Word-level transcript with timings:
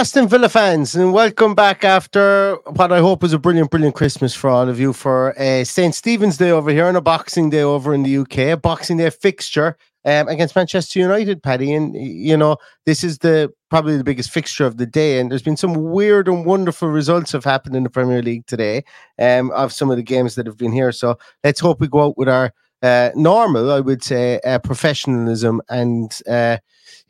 Aston 0.00 0.28
Villa 0.28 0.48
fans, 0.48 0.96
and 0.96 1.12
welcome 1.12 1.54
back 1.54 1.84
after 1.84 2.56
what 2.68 2.90
I 2.90 3.00
hope 3.00 3.20
was 3.20 3.34
a 3.34 3.38
brilliant, 3.38 3.70
brilliant 3.70 3.94
Christmas 3.94 4.34
for 4.34 4.48
all 4.48 4.66
of 4.66 4.80
you 4.80 4.94
for 4.94 5.38
uh, 5.38 5.62
St. 5.62 5.94
Stephen's 5.94 6.38
Day 6.38 6.50
over 6.50 6.70
here 6.70 6.88
and 6.88 6.96
a 6.96 7.02
Boxing 7.02 7.50
Day 7.50 7.60
over 7.60 7.92
in 7.92 8.02
the 8.02 8.16
UK, 8.16 8.38
a 8.38 8.56
Boxing 8.56 8.96
Day 8.96 9.10
fixture 9.10 9.76
um, 10.06 10.26
against 10.28 10.56
Manchester 10.56 11.00
United, 11.00 11.42
Paddy. 11.42 11.74
And, 11.74 11.94
you 11.94 12.34
know, 12.34 12.56
this 12.86 13.04
is 13.04 13.18
the 13.18 13.52
probably 13.68 13.98
the 13.98 14.02
biggest 14.02 14.30
fixture 14.30 14.64
of 14.64 14.78
the 14.78 14.86
day. 14.86 15.20
And 15.20 15.30
there's 15.30 15.42
been 15.42 15.58
some 15.58 15.74
weird 15.74 16.28
and 16.28 16.46
wonderful 16.46 16.88
results 16.88 17.32
have 17.32 17.44
happened 17.44 17.76
in 17.76 17.82
the 17.82 17.90
Premier 17.90 18.22
League 18.22 18.46
today 18.46 18.84
um, 19.18 19.50
of 19.50 19.70
some 19.70 19.90
of 19.90 19.98
the 19.98 20.02
games 20.02 20.34
that 20.36 20.46
have 20.46 20.56
been 20.56 20.72
here. 20.72 20.92
So 20.92 21.18
let's 21.44 21.60
hope 21.60 21.78
we 21.78 21.88
go 21.88 22.06
out 22.06 22.16
with 22.16 22.30
our 22.30 22.54
uh, 22.82 23.10
normal, 23.16 23.70
I 23.70 23.80
would 23.80 24.02
say, 24.02 24.40
uh, 24.46 24.60
professionalism 24.60 25.60
and. 25.68 26.18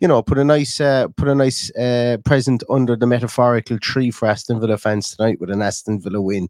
You 0.01 0.09
know, 0.09 0.23
put 0.23 0.39
a 0.39 0.45
nice 0.45 0.81
uh, 0.81 1.09
put 1.17 1.29
a 1.29 1.35
nice 1.35 1.71
uh, 1.77 2.19
present 2.25 2.63
under 2.71 2.97
the 2.97 3.07
metaphorical 3.07 3.79
tree 3.79 4.11
for 4.11 4.27
Aston 4.27 4.61
Villa 4.61 4.79
fans 4.79 5.15
tonight 5.15 5.41
with 5.41 5.51
an 5.51 5.63
Aston 5.63 6.01
Villa 6.01 6.21
win. 6.21 6.49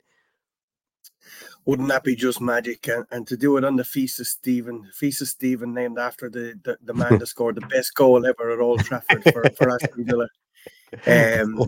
Wouldn't 1.66 1.88
that 1.88 2.04
be 2.04 2.16
just 2.16 2.40
magic? 2.40 2.88
And, 2.88 3.04
and 3.10 3.26
to 3.26 3.36
do 3.36 3.56
it 3.56 3.64
on 3.64 3.76
the 3.76 3.82
of 3.82 4.26
Stephen, 4.26 4.88
of 5.00 5.28
Stephen, 5.28 5.74
named 5.74 5.98
after 5.98 6.30
the 6.30 6.58
the, 6.64 6.78
the 6.82 6.94
man 6.94 7.18
that 7.18 7.26
scored 7.26 7.56
the 7.56 7.66
best 7.66 7.94
goal 7.94 8.26
ever 8.26 8.50
at 8.50 8.60
Old 8.60 8.80
Trafford 8.84 9.22
for, 9.24 9.44
for 9.50 9.70
Aston 9.70 10.04
Villa. 10.04 10.28
Um, 11.06 11.64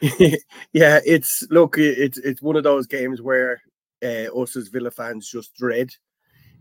yeah, 0.72 1.00
it's 1.04 1.46
look, 1.50 1.76
it's 1.78 2.18
it's 2.18 2.42
one 2.42 2.56
of 2.56 2.64
those 2.64 2.86
games 2.86 3.22
where 3.22 3.62
uh, 4.02 4.26
us 4.34 4.56
as 4.56 4.68
Villa 4.68 4.90
fans 4.90 5.28
just 5.28 5.54
dread, 5.54 5.90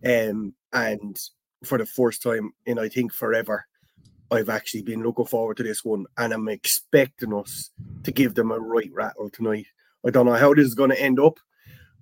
um, 0.05 0.53
and 0.73 1.19
for 1.63 1.77
the 1.77 1.85
first 1.85 2.21
time 2.21 2.51
in 2.65 2.79
I 2.79 2.87
think 2.87 3.13
forever, 3.13 3.65
I've 4.31 4.49
actually 4.49 4.81
been 4.81 5.03
looking 5.03 5.25
forward 5.25 5.57
to 5.57 5.63
this 5.63 5.85
one, 5.85 6.05
and 6.17 6.33
I'm 6.33 6.49
expecting 6.49 7.33
us 7.33 7.71
to 8.03 8.11
give 8.11 8.35
them 8.35 8.51
a 8.51 8.59
right 8.59 8.91
rattle 8.93 9.29
tonight. 9.29 9.67
I 10.05 10.09
don't 10.09 10.25
know 10.25 10.33
how 10.33 10.53
this 10.53 10.67
is 10.67 10.75
going 10.75 10.89
to 10.89 11.01
end 11.01 11.19
up, 11.19 11.39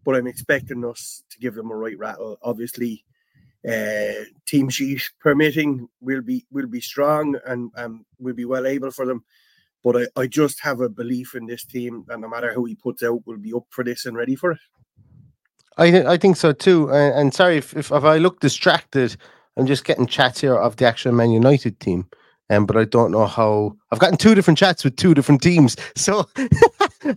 but 0.03 0.15
I'm 0.15 0.27
expecting 0.27 0.83
us 0.85 1.23
to 1.29 1.39
give 1.39 1.55
them 1.55 1.71
a 1.71 1.75
right 1.75 1.97
rattle. 1.97 2.37
Obviously, 2.41 3.05
uh, 3.67 4.25
team 4.45 4.69
sheet 4.69 5.09
permitting, 5.19 5.87
will 6.01 6.21
be 6.21 6.45
will 6.51 6.67
be 6.67 6.81
strong 6.81 7.35
and 7.45 7.71
um, 7.77 8.05
will 8.19 8.35
be 8.35 8.45
well 8.45 8.65
able 8.65 8.91
for 8.91 9.05
them. 9.05 9.23
But 9.83 9.97
I, 9.97 10.21
I 10.21 10.27
just 10.27 10.59
have 10.61 10.81
a 10.81 10.89
belief 10.89 11.35
in 11.35 11.45
this 11.45 11.63
team, 11.63 12.05
and 12.09 12.21
no 12.21 12.29
matter 12.29 12.53
who 12.53 12.65
he 12.65 12.75
puts 12.75 13.03
out, 13.03 13.25
will 13.25 13.37
be 13.37 13.53
up 13.53 13.65
for 13.69 13.83
this 13.83 14.05
and 14.05 14.17
ready 14.17 14.35
for 14.35 14.51
it. 14.51 14.59
I 15.77 15.91
th- 15.91 16.05
I 16.05 16.17
think 16.17 16.37
so 16.37 16.53
too. 16.53 16.89
And, 16.91 17.13
and 17.13 17.33
sorry 17.33 17.57
if, 17.57 17.75
if 17.75 17.91
if 17.91 18.03
I 18.03 18.17
look 18.17 18.39
distracted 18.39 19.17
I'm 19.57 19.65
just 19.65 19.85
getting 19.85 20.07
chats 20.07 20.41
here 20.41 20.55
of 20.55 20.75
the 20.75 20.85
actual 20.85 21.13
Man 21.13 21.31
United 21.31 21.79
team. 21.79 22.07
Um, 22.49 22.65
but 22.65 22.77
I 22.77 22.85
don't 22.85 23.11
know 23.11 23.25
how 23.25 23.75
I've 23.91 23.99
gotten 23.99 24.17
two 24.17 24.35
different 24.35 24.59
chats 24.59 24.83
with 24.83 24.95
two 24.97 25.13
different 25.13 25.41
teams. 25.41 25.75
So 25.95 26.25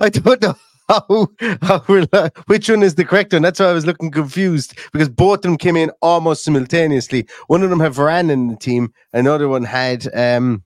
I 0.01 0.09
don't 0.09 0.41
know 0.41 0.55
how, 0.89 1.29
how 1.63 2.31
which 2.47 2.71
one 2.71 2.83
is 2.83 2.95
the 2.95 3.05
correct 3.05 3.33
one. 3.33 3.43
That's 3.43 3.61
why 3.61 3.67
I 3.67 3.73
was 3.73 3.85
looking 3.87 4.11
confused 4.11 4.79
because 4.93 5.09
both 5.09 5.39
of 5.39 5.43
them 5.43 5.59
came 5.59 5.77
in 5.77 5.91
almost 6.01 6.45
simultaneously. 6.45 7.27
One 7.49 7.63
of 7.63 7.71
them 7.71 7.81
had 7.81 7.93
Varane 7.93 8.31
in 8.31 8.49
the 8.49 8.57
team, 8.57 8.93
another 9.13 9.49
one 9.49 9.65
had 9.65 10.09
um 10.15 10.63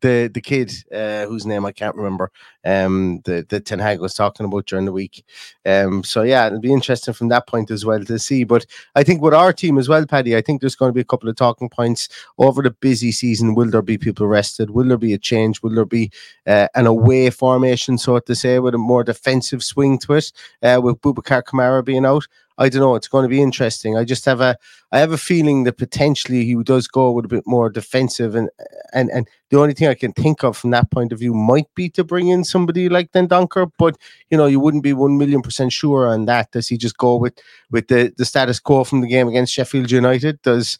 the 0.00 0.30
the 0.32 0.40
kid 0.40 0.72
uh, 0.92 1.26
whose 1.26 1.46
name 1.46 1.64
I 1.64 1.72
can't 1.72 1.96
remember, 1.96 2.30
um, 2.64 3.20
the 3.24 3.46
the 3.48 3.60
Ten 3.60 3.78
Hag 3.78 4.00
was 4.00 4.14
talking 4.14 4.46
about 4.46 4.66
during 4.66 4.84
the 4.84 4.92
week. 4.92 5.24
Um, 5.64 6.02
so 6.04 6.22
yeah, 6.22 6.46
it'll 6.46 6.60
be 6.60 6.72
interesting 6.72 7.14
from 7.14 7.28
that 7.28 7.46
point 7.46 7.70
as 7.70 7.84
well 7.84 8.04
to 8.04 8.18
see. 8.18 8.44
But 8.44 8.66
I 8.94 9.02
think 9.02 9.22
with 9.22 9.34
our 9.34 9.52
team 9.52 9.78
as 9.78 9.88
well, 9.88 10.06
Paddy, 10.06 10.36
I 10.36 10.40
think 10.40 10.60
there's 10.60 10.76
going 10.76 10.90
to 10.90 10.94
be 10.94 11.00
a 11.00 11.04
couple 11.04 11.28
of 11.28 11.36
talking 11.36 11.68
points 11.68 12.08
over 12.38 12.62
the 12.62 12.70
busy 12.70 13.12
season. 13.12 13.54
Will 13.54 13.70
there 13.70 13.82
be 13.82 13.98
people 13.98 14.26
rested? 14.26 14.70
Will 14.70 14.88
there 14.88 14.98
be 14.98 15.14
a 15.14 15.18
change? 15.18 15.62
Will 15.62 15.74
there 15.74 15.84
be 15.84 16.10
uh, 16.46 16.68
an 16.74 16.86
away 16.86 17.30
formation, 17.30 17.98
so 17.98 18.18
to 18.18 18.34
say, 18.34 18.58
with 18.58 18.74
a 18.74 18.78
more 18.78 19.04
defensive 19.04 19.62
swing 19.62 19.98
to 19.98 20.14
it, 20.14 20.32
uh, 20.62 20.80
with 20.82 21.00
Boubacar 21.00 21.42
Kamara 21.42 21.84
being 21.84 22.06
out? 22.06 22.26
I 22.56 22.68
don't 22.68 22.80
know. 22.80 22.94
It's 22.94 23.08
going 23.08 23.24
to 23.24 23.28
be 23.28 23.42
interesting. 23.42 23.96
I 23.96 24.04
just 24.04 24.24
have 24.26 24.40
a 24.40 24.56
I 24.92 24.98
have 25.00 25.12
a 25.12 25.18
feeling 25.18 25.64
that 25.64 25.76
potentially 25.76 26.44
he 26.44 26.54
does 26.62 26.86
go 26.86 27.10
with 27.10 27.24
a 27.24 27.28
bit 27.28 27.44
more 27.46 27.68
defensive, 27.68 28.34
and 28.34 28.48
and 28.92 29.10
and 29.10 29.28
the 29.50 29.58
only 29.58 29.74
thing 29.74 29.88
I 29.88 29.94
can 29.94 30.12
think 30.12 30.44
of 30.44 30.56
from 30.56 30.70
that 30.70 30.90
point 30.90 31.12
of 31.12 31.18
view 31.18 31.34
might 31.34 31.66
be 31.74 31.88
to 31.90 32.04
bring 32.04 32.28
in 32.28 32.44
somebody 32.44 32.88
like 32.88 33.10
Dendoncker, 33.12 33.70
but 33.78 33.96
you 34.30 34.38
know 34.38 34.46
you 34.46 34.60
wouldn't 34.60 34.84
be 34.84 34.92
one 34.92 35.18
million 35.18 35.42
percent 35.42 35.72
sure 35.72 36.06
on 36.06 36.26
that. 36.26 36.52
Does 36.52 36.68
he 36.68 36.76
just 36.76 36.96
go 36.96 37.16
with 37.16 37.34
with 37.70 37.88
the 37.88 38.12
the 38.16 38.24
status 38.24 38.60
quo 38.60 38.84
from 38.84 39.00
the 39.00 39.08
game 39.08 39.28
against 39.28 39.52
Sheffield 39.52 39.90
United? 39.90 40.40
Does 40.42 40.78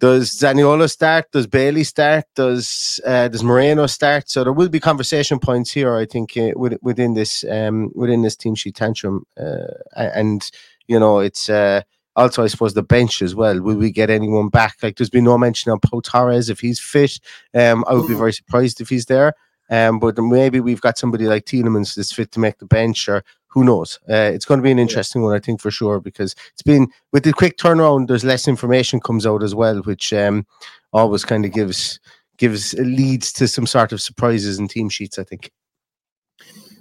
does 0.00 0.30
Zaniolo 0.30 0.88
start? 0.88 1.30
Does 1.32 1.46
Bailey 1.46 1.84
start? 1.84 2.24
Does 2.34 3.00
uh, 3.04 3.28
does 3.28 3.42
Moreno 3.42 3.86
start? 3.86 4.30
So 4.30 4.44
there 4.44 4.52
will 4.52 4.68
be 4.68 4.80
conversation 4.80 5.38
points 5.38 5.70
here, 5.72 5.96
I 5.96 6.06
think, 6.06 6.36
uh, 6.36 6.52
within 6.56 7.14
this 7.14 7.44
um, 7.44 7.90
within 7.94 8.22
this 8.22 8.36
team 8.36 8.54
sheet 8.54 8.76
tantrum, 8.76 9.24
uh, 9.36 9.74
and 9.96 10.48
you 10.88 10.98
know, 10.98 11.20
it's 11.20 11.48
uh, 11.48 11.82
also, 12.16 12.42
I 12.42 12.48
suppose, 12.48 12.74
the 12.74 12.82
bench 12.82 13.22
as 13.22 13.34
well. 13.34 13.60
Will 13.60 13.76
we 13.76 13.92
get 13.92 14.10
anyone 14.10 14.48
back? 14.48 14.78
Like, 14.82 14.96
there's 14.96 15.10
been 15.10 15.24
no 15.24 15.38
mention 15.38 15.70
of 15.70 15.80
Pau 15.82 16.00
Torres 16.00 16.50
if 16.50 16.58
he's 16.58 16.80
fit. 16.80 17.20
Um, 17.54 17.84
I 17.86 17.94
would 17.94 18.08
be 18.08 18.14
very 18.14 18.32
surprised 18.32 18.80
if 18.80 18.88
he's 18.88 19.06
there. 19.06 19.34
Um, 19.70 19.98
but 19.98 20.18
maybe 20.18 20.60
we've 20.60 20.80
got 20.80 20.98
somebody 20.98 21.26
like 21.26 21.44
Tielemans 21.44 21.94
that's 21.94 22.12
fit 22.12 22.32
to 22.32 22.40
make 22.40 22.58
the 22.58 22.66
bench, 22.66 23.08
or 23.08 23.22
who 23.48 23.64
knows? 23.64 23.98
Uh, 24.08 24.30
it's 24.32 24.46
going 24.46 24.58
to 24.58 24.64
be 24.64 24.70
an 24.70 24.78
interesting 24.78 25.22
one, 25.22 25.34
I 25.34 25.40
think, 25.40 25.60
for 25.60 25.70
sure, 25.70 26.00
because 26.00 26.34
it's 26.52 26.62
been 26.62 26.88
with 27.12 27.24
the 27.24 27.32
quick 27.32 27.58
turnaround. 27.58 28.06
There's 28.06 28.24
less 28.24 28.48
information 28.48 28.98
comes 29.00 29.26
out 29.26 29.42
as 29.42 29.54
well, 29.54 29.80
which 29.82 30.12
um, 30.12 30.46
always 30.92 31.24
kind 31.24 31.44
of 31.44 31.52
gives 31.52 32.00
gives 32.38 32.72
leads 32.74 33.32
to 33.34 33.46
some 33.48 33.66
sort 33.66 33.92
of 33.92 34.00
surprises 34.00 34.58
in 34.58 34.68
team 34.68 34.88
sheets. 34.88 35.18
I 35.18 35.24
think. 35.24 35.52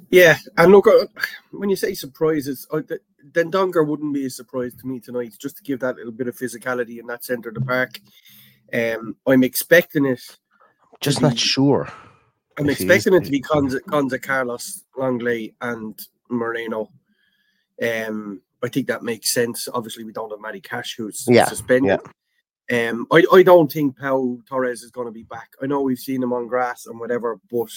Yeah, 0.10 0.38
and 0.58 0.72
look, 0.72 0.88
uh, 0.88 1.08
when 1.52 1.70
you 1.70 1.76
say 1.76 1.94
surprises, 1.94 2.66
uh, 3.20 3.30
Dendoncker 3.32 3.88
wouldn't 3.88 4.14
be 4.14 4.26
a 4.26 4.30
surprise 4.30 4.76
to 4.76 4.88
me 4.88 5.00
tonight, 5.00 5.34
just 5.40 5.58
to 5.58 5.64
give 5.64 5.80
that 5.82 5.96
little 5.96 6.12
bit 6.12 6.28
of 6.28 6.38
physicality 6.38 7.00
in 7.00 7.08
that 7.08 7.26
centre 7.26 7.50
of 7.50 7.56
the 7.56 7.62
park. 7.62 8.00
Um, 8.74 9.16
I'm 9.26 9.44
expecting 9.44 10.06
it. 10.06 10.22
Just 11.00 11.22
not 11.22 11.38
sure. 11.38 11.92
I'm 12.58 12.70
expecting 12.70 13.14
it 13.14 13.24
to 13.24 13.32
be 13.32 13.42
Konsa, 13.42 13.80
Konsa 13.82 14.22
Carlos, 14.22 14.84
Lenglet, 14.98 15.54
and 15.62 15.98
Moreno. 16.30 16.92
Um, 17.82 18.42
I 18.64 18.70
think 18.70 18.88
that 18.88 19.04
makes 19.04 19.34
sense. 19.34 19.68
Obviously, 19.72 20.04
we 20.04 20.12
don't 20.12 20.32
have 20.32 20.42
Matty 20.42 20.62
Cash, 20.62 20.96
who's 20.98 21.24
yeah, 21.28 21.46
suspended. 21.46 22.00
Yeah. 22.70 22.90
Um, 22.90 23.08
I, 23.12 23.24
I 23.32 23.44
don't 23.44 23.72
think 23.72 23.98
Pau 23.98 24.40
Torres 24.50 24.82
is 24.82 24.92
going 24.92 25.08
to 25.08 25.12
be 25.12 25.24
back. 25.24 25.50
I 25.62 25.68
know 25.68 25.82
we've 25.82 25.98
seen 25.98 26.24
him 26.24 26.34
on 26.34 26.48
grass 26.48 26.86
and 26.86 27.00
whatever, 27.00 27.40
but 27.52 27.70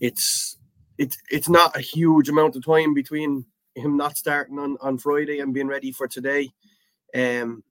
it's 0.00 0.58
it's 0.98 1.16
it's 1.30 1.48
not 1.48 1.76
a 1.76 1.80
huge 1.80 2.28
amount 2.28 2.54
of 2.54 2.64
time 2.64 2.94
between 2.94 3.46
him 3.74 3.96
not 3.96 4.16
starting 4.16 4.58
on, 4.58 4.76
on 4.80 4.98
Friday 4.98 5.40
and 5.40 5.54
being 5.54 5.66
ready 5.66 5.92
for 5.92 6.06
today. 6.06 6.52
Um, 7.14 7.62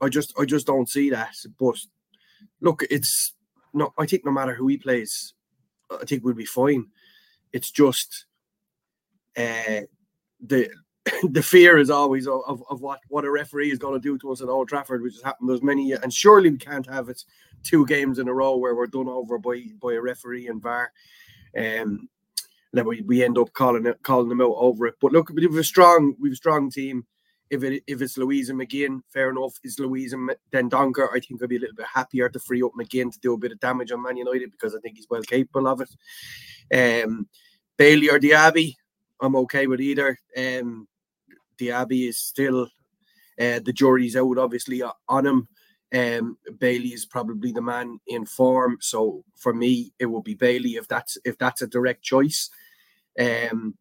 I 0.00 0.08
just 0.08 0.32
I 0.38 0.44
just 0.44 0.66
don't 0.66 0.88
see 0.88 1.10
that. 1.10 1.34
But 1.58 1.78
look, 2.60 2.84
it's 2.90 3.34
no. 3.74 3.92
I 3.98 4.06
think 4.06 4.24
no 4.24 4.32
matter 4.32 4.54
who 4.54 4.68
he 4.68 4.76
plays, 4.76 5.34
I 5.90 6.04
think 6.04 6.24
we'll 6.24 6.34
be 6.34 6.44
fine. 6.44 6.86
It's 7.52 7.70
just 7.70 8.26
uh, 9.36 9.82
the 10.40 10.70
the 11.30 11.42
fear 11.42 11.78
is 11.78 11.90
always 11.90 12.26
of, 12.26 12.62
of, 12.68 12.80
what, 12.82 13.00
what 13.08 13.24
a 13.24 13.30
referee 13.30 13.70
is 13.70 13.78
going 13.78 13.94
to 13.94 14.00
do 14.00 14.18
to 14.18 14.32
us 14.32 14.42
at 14.42 14.48
Old 14.48 14.68
Trafford, 14.68 15.02
which 15.02 15.14
has 15.14 15.22
happened 15.22 15.48
there's 15.48 15.62
many, 15.62 15.86
years. 15.86 16.00
and 16.02 16.12
surely 16.12 16.50
we 16.50 16.58
can't 16.58 16.86
have 16.86 17.08
it 17.08 17.24
two 17.62 17.86
games 17.86 18.18
in 18.18 18.28
a 18.28 18.34
row 18.34 18.56
where 18.56 18.74
we're 18.74 18.86
done 18.86 19.08
over 19.08 19.38
by 19.38 19.64
by 19.80 19.94
a 19.94 20.00
referee 20.00 20.48
and 20.48 20.62
VAR. 20.62 20.92
Um, 21.56 22.08
then 22.72 22.86
we, 22.86 23.02
we 23.02 23.24
end 23.24 23.38
up 23.38 23.52
calling 23.52 23.86
it 23.86 24.02
calling 24.02 24.28
them 24.28 24.40
out 24.40 24.54
over 24.56 24.86
it. 24.86 24.94
But 25.00 25.12
look, 25.12 25.30
we've 25.30 25.56
a 25.56 25.64
strong 25.64 26.14
we've 26.20 26.32
a 26.32 26.36
strong 26.36 26.70
team. 26.70 27.06
If 27.50 27.64
it 27.64 27.82
if 27.86 28.00
it's 28.00 28.16
Luiz 28.16 28.48
and 28.48 28.60
McGinn, 28.60 29.00
fair 29.12 29.30
enough. 29.30 29.54
Is 29.64 29.78
Luiz 29.80 30.12
and 30.12 30.30
Dendoncker? 30.52 31.08
I 31.12 31.18
think 31.18 31.42
I'd 31.42 31.48
be 31.48 31.56
a 31.56 31.60
little 31.60 31.74
bit 31.74 31.86
happier 31.92 32.28
to 32.28 32.38
free 32.38 32.62
up 32.62 32.72
McGinn 32.78 33.12
to 33.12 33.18
do 33.20 33.34
a 33.34 33.38
bit 33.38 33.52
of 33.52 33.60
damage 33.60 33.90
on 33.90 34.02
Man 34.02 34.16
United 34.16 34.52
because 34.52 34.74
I 34.74 34.80
think 34.80 34.96
he's 34.96 35.08
well 35.10 35.22
capable 35.22 35.66
of 35.66 35.80
it. 35.80 37.04
Um, 37.04 37.28
Bailey 37.76 38.08
or 38.08 38.20
Diaby, 38.20 38.74
I'm 39.20 39.34
okay 39.36 39.66
with 39.66 39.80
either. 39.80 40.18
Um, 40.36 40.86
Diaby 41.58 42.08
is 42.08 42.18
still 42.18 42.68
uh, 43.40 43.58
the 43.64 43.72
jury's 43.72 44.16
out, 44.16 44.38
obviously 44.38 44.82
on 45.08 45.26
him. 45.26 45.48
Um, 45.92 46.38
Bailey 46.58 46.90
is 46.90 47.04
probably 47.04 47.50
the 47.50 47.62
man 47.62 47.98
in 48.06 48.24
form, 48.24 48.78
so 48.80 49.24
for 49.36 49.52
me, 49.52 49.92
it 49.98 50.06
will 50.06 50.22
be 50.22 50.34
Bailey 50.34 50.76
if 50.76 50.86
that's 50.86 51.18
if 51.24 51.36
that's 51.36 51.62
a 51.62 51.66
direct 51.66 52.02
choice. 52.02 52.48
Um, 53.18 53.74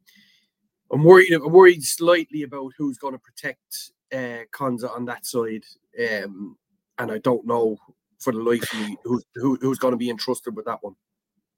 I'm 0.92 1.04
worried. 1.04 1.32
I'm 1.34 1.52
worried 1.52 1.84
slightly 1.84 2.44
about 2.44 2.74
who's 2.78 2.98
going 2.98 3.14
to 3.14 3.20
protect 3.20 3.92
uh, 4.12 4.46
Konsa 4.52 4.90
on 4.96 5.06
that 5.06 5.26
side, 5.26 5.64
um, 6.00 6.58
and 6.98 7.12
I 7.12 7.20
don't 7.20 7.46
know 7.46 7.78
for 8.20 8.34
the 8.34 8.40
life 8.40 8.74
of 8.74 8.80
me 8.80 8.98
who's 9.04 9.24
who, 9.36 9.58
who's 9.62 9.80
going 9.80 9.94
to 9.94 9.98
be 9.98 10.10
entrusted 10.10 10.56
with 10.56 10.66
that 10.66 10.80
one. 10.82 10.96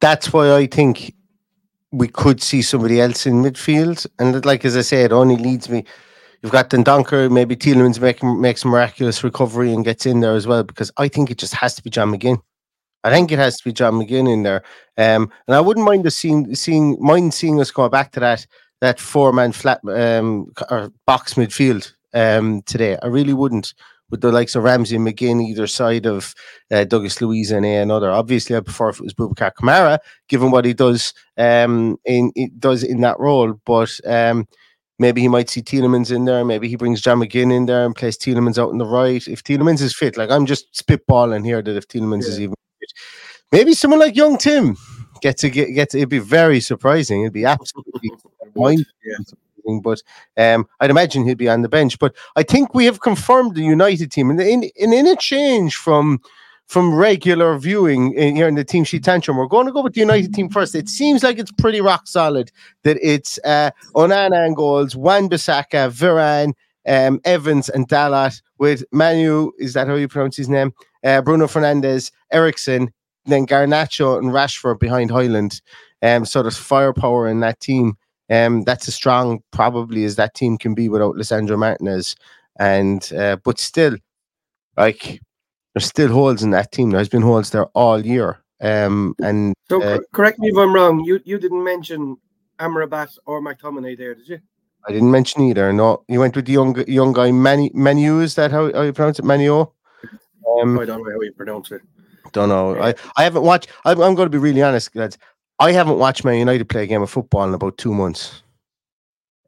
That's 0.02 0.34
why 0.34 0.54
I 0.54 0.68
think 0.68 1.14
we 1.92 2.08
could 2.08 2.42
see 2.42 2.62
somebody 2.62 3.00
else 3.00 3.26
in 3.26 3.36
midfield, 3.36 4.06
and 4.20 4.44
like 4.46 4.66
as 4.66 4.76
I 4.76 4.82
say, 4.82 5.04
it 5.04 5.14
only 5.14 5.38
leads 5.38 5.70
me. 5.70 5.86
You've 6.42 6.52
got 6.52 6.72
Dendoncker, 6.72 7.32
maybe 7.32 7.56
Tielemans 7.56 8.00
making 8.00 8.42
makes 8.42 8.64
a 8.64 8.68
miraculous 8.68 9.24
recovery 9.24 9.72
and 9.74 9.86
gets 9.86 10.08
in 10.08 10.22
there 10.22 10.34
as 10.34 10.48
well 10.48 10.64
because 10.64 10.92
I 10.98 11.08
think 11.08 11.30
it 11.30 11.38
just 11.38 11.54
has 11.54 11.76
to 11.76 11.84
be 11.84 11.92
John 11.92 12.12
McGinn. 12.12 12.42
I 13.04 13.12
think 13.12 13.32
it 13.32 13.40
has 13.40 13.58
to 13.58 13.64
be 13.64 13.74
John 13.74 13.94
McGinn 13.94 14.32
in 14.32 14.44
there. 14.44 14.64
Um, 14.98 15.32
and 15.48 15.56
I 15.56 15.62
wouldn't 15.62 15.86
mind 15.86 16.12
seeing 16.12 16.54
seeing 16.56 16.98
mind 17.00 17.34
seeing 17.34 17.60
us 17.62 17.70
go 17.70 17.88
back 17.90 18.12
to 18.14 18.20
that 18.20 18.48
that 18.82 19.00
four 19.00 19.32
man 19.32 19.52
flat 19.52 19.82
um 19.88 20.52
or 20.70 20.92
box 21.06 21.36
midfield 21.36 21.94
um 22.14 22.64
today. 22.64 22.98
I 23.04 23.08
really 23.08 23.34
wouldn't 23.34 23.74
with 24.10 24.22
the 24.22 24.32
likes 24.32 24.56
of 24.56 24.64
Ramsey 24.64 24.98
and 24.98 25.08
McGinn 25.08 25.48
either 25.48 25.68
side 25.68 26.06
of 26.06 26.36
uh, 26.70 26.84
Douglas 26.84 27.22
Luiz 27.22 27.50
and 27.52 27.66
a 27.66 27.78
another. 27.78 28.12
Obviously, 28.12 28.56
I 28.56 28.60
prefer 28.60 28.90
if 28.90 29.00
it 29.00 29.04
was 29.04 29.14
Boubacar 29.14 29.54
Kamara, 29.54 30.00
given 30.28 30.50
what 30.50 30.66
he 30.66 30.74
does 30.74 31.14
um 31.38 31.98
in 32.06 32.32
does 32.58 32.84
in 32.84 33.02
that 33.02 33.20
role. 33.20 33.54
But 33.64 34.00
um 34.06 34.48
maybe 35.02 35.20
he 35.20 35.28
might 35.28 35.50
see 35.50 35.62
Tielemans 35.62 36.16
in 36.16 36.26
there. 36.26 36.46
Maybe 36.46 36.70
he 36.70 36.76
brings 36.76 37.02
John 37.02 37.20
McGinn 37.20 37.52
in 37.52 37.66
there 37.66 37.86
and 37.86 37.96
plays 37.96 38.18
Tielemans 38.18 38.60
out 38.60 38.70
on 38.70 38.78
the 38.78 38.86
right. 38.86 39.28
If 39.28 39.44
Tielemans 39.44 39.82
is 39.82 39.96
fit, 39.96 40.16
like 40.16 40.30
I'm 40.30 40.46
just 40.46 40.72
spitballing 40.74 41.44
here 41.44 41.62
that 41.62 41.76
if 41.76 41.88
Tielemans 41.88 42.24
yeah. 42.24 42.30
is 42.30 42.40
even 42.40 42.56
fit, 42.80 42.94
Maybe 43.52 43.74
someone 43.74 44.00
like 44.00 44.16
Young 44.16 44.38
Tim 44.38 44.78
gets 45.22 45.42
to 45.42 45.50
get 45.50 45.90
to. 45.90 45.98
It'd 45.98 46.10
be 46.10 46.20
very 46.20 46.62
surprising. 46.62 47.22
It'd 47.22 47.34
be 47.34 47.46
absolutely 47.46 48.12
mind. 48.56 48.86
But 49.84 50.02
um, 50.38 50.68
I'd 50.80 50.90
imagine 50.90 51.28
he'd 51.28 51.38
be 51.38 51.50
on 51.50 51.62
the 51.62 51.70
bench. 51.70 52.00
But 52.00 52.16
I 52.36 52.44
think 52.44 52.74
we 52.74 52.86
have 52.86 53.02
confirmed 53.02 53.56
the 53.56 53.62
United 53.62 54.12
team, 54.12 54.30
and 54.30 54.40
in 54.40 54.64
in, 54.76 54.94
in 54.94 55.08
a 55.08 55.16
change 55.16 55.76
from 55.76 56.22
from 56.72 56.96
regular 56.96 57.58
viewing 57.58 58.14
in, 58.14 58.34
here 58.34 58.48
in 58.48 58.56
the 58.56 58.64
team 58.64 58.86
sheet 58.86 59.04
tantrum, 59.04 59.36
we're 59.36 59.46
going 59.46 59.66
to 59.66 59.74
go 59.74 59.82
with 59.82 59.94
the 59.94 60.00
United 60.00 60.34
team 60.34 60.48
first. 60.48 60.74
It 60.74 60.88
seems 60.88 61.22
like 61.22 61.38
it's 61.38 61.52
pretty 61.52 61.82
rock 61.82 62.08
solid 62.08 62.50
that 62.84 62.98
it's 63.02 63.38
uh, 63.44 63.72
Onana 63.94 64.46
and 64.46 64.56
goals, 64.56 64.96
Wan 64.96 65.28
Bissaka, 65.28 65.92
Varane, 65.92 66.54
um, 66.88 67.20
Evans, 67.26 67.68
and 67.68 67.90
Dalot 67.90 68.42
with 68.58 68.86
Manu. 68.94 69.52
Is 69.60 69.74
that 69.74 69.90
how 69.90 69.96
you 69.96 70.08
pronounce 70.08 70.38
his 70.38 70.48
name? 70.48 70.72
Uh, 71.04 71.22
Bruno 71.22 71.48
Fernandes, 71.48 72.10
Eriksen, 72.32 72.94
then 73.26 73.46
Garnacho 73.46 74.18
and 74.18 74.32
Rashford 74.32 74.80
behind 74.80 75.10
Højlund. 75.10 75.60
Um, 76.02 76.24
so 76.24 76.42
there's 76.42 76.58
firepower 76.58 77.28
in 77.28 77.42
that 77.42 77.60
team. 77.60 77.98
Um, 78.30 78.64
that's 78.64 78.88
as 78.88 78.96
strong 78.96 79.44
probably 79.52 80.06
as 80.06 80.16
that 80.16 80.36
team 80.36 80.58
can 80.58 80.74
be 80.74 80.88
without 80.88 81.16
Lisandro 81.16 81.60
Martinez. 81.60 82.16
And 82.58 83.12
uh, 83.12 83.36
but 83.44 83.60
still, 83.60 83.98
like 84.78 85.20
there's 85.74 85.86
still 85.86 86.10
holes 86.10 86.44
in 86.44 86.52
that 86.52 86.72
team. 86.72 86.92
There's 86.92 87.10
been 87.10 87.22
holes 87.22 87.50
there 87.50 87.66
all 87.68 88.06
year. 88.06 88.40
Um, 88.62 89.16
and 89.24 89.54
so 89.70 89.82
uh, 89.82 90.00
correct 90.14 90.40
me 90.40 90.50
if 90.50 90.58
I'm 90.58 90.74
wrong. 90.74 91.04
You 91.04 91.20
you 91.26 91.40
didn't 91.40 91.64
mention 91.64 92.18
Amrabat 92.60 93.18
or 93.26 93.42
McTominay 93.42 93.98
there, 93.98 94.14
did 94.14 94.28
you? 94.28 94.40
I 94.88 94.92
didn't 94.92 95.12
mention 95.12 95.44
either. 95.44 95.72
No, 95.74 96.04
you 96.08 96.20
went 96.20 96.36
with 96.36 96.46
the 96.46 96.54
young 96.54 96.78
young 96.88 97.14
guy 97.14 97.32
Manu. 97.32 97.70
Manu 97.74 98.20
is 98.20 98.36
that 98.36 98.52
how, 98.52 98.72
how 98.74 98.82
you 98.84 98.94
pronounce 98.94 99.20
it? 99.20 99.26
Manu. 99.26 99.62
Um, 99.62 100.80
I 100.80 100.86
don't 100.86 101.04
know 101.04 101.12
how 101.12 101.22
you 101.22 101.34
pronounce 101.34 101.72
it. 101.72 101.82
Don't 102.34 102.50
know. 102.50 102.80
I, 102.82 102.94
I 103.18 103.24
haven't 103.24 103.44
watched. 103.44 103.68
I'm, 103.86 104.00
I'm 104.02 104.16
going 104.16 104.28
to 104.28 104.30
be 104.30 104.38
really 104.38 104.62
honest, 104.62 104.96
lads. 104.96 105.18
I 105.60 105.72
haven't 105.72 105.98
watched 105.98 106.24
Man 106.24 106.40
United 106.40 106.70
play 106.70 106.84
a 106.84 106.88
game 106.88 107.02
of 107.02 107.10
football 107.10 107.48
in 107.48 107.54
about 107.54 107.78
two 107.78 107.94
months. 107.94 108.44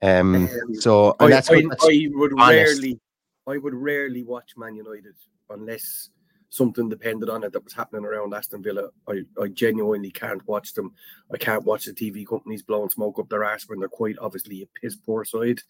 Um, 0.01 0.35
um 0.35 0.75
so 0.75 1.15
I, 1.19 1.29
that's, 1.29 1.49
I, 1.49 1.61
that's 1.69 1.85
I 1.85 2.07
would 2.13 2.33
honest. 2.33 2.81
rarely, 2.81 2.99
I 3.47 3.57
would 3.57 3.73
rarely 3.73 4.23
watch 4.23 4.51
Man 4.57 4.75
United 4.75 5.15
unless 5.49 6.09
something 6.53 6.87
depended 6.87 7.29
on 7.29 7.43
it 7.43 7.51
that 7.51 7.63
was 7.63 7.73
happening 7.73 8.05
around 8.05 8.31
Aston 8.31 8.61
Villa. 8.61 8.89
I, 9.09 9.23
I 9.41 9.47
genuinely 9.47 10.11
can't 10.11 10.47
watch 10.47 10.75
them. 10.75 10.93
I 11.33 11.37
can't 11.37 11.63
watch 11.63 11.85
the 11.85 11.93
TV 11.93 12.27
companies 12.27 12.61
blowing 12.61 12.91
smoke 12.91 13.17
up 13.17 13.27
their 13.27 13.43
ass 13.43 13.67
when 13.67 13.79
they're 13.79 13.89
quite 13.89 14.17
obviously 14.21 14.61
a 14.61 14.79
piss 14.79 14.95
poor 14.95 15.25
side. 15.25 15.61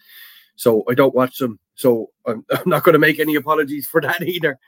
So 0.58 0.84
I 0.90 0.94
don't 0.94 1.16
watch 1.16 1.38
them. 1.38 1.58
So 1.76 2.10
I'm, 2.28 2.46
I'm 2.52 2.68
not 2.68 2.84
going 2.84 2.94
to 2.94 3.00
make 3.00 3.20
any 3.20 3.36
apologies 3.36 3.88
for 3.88 4.02
that 4.02 4.22
either. 4.22 4.60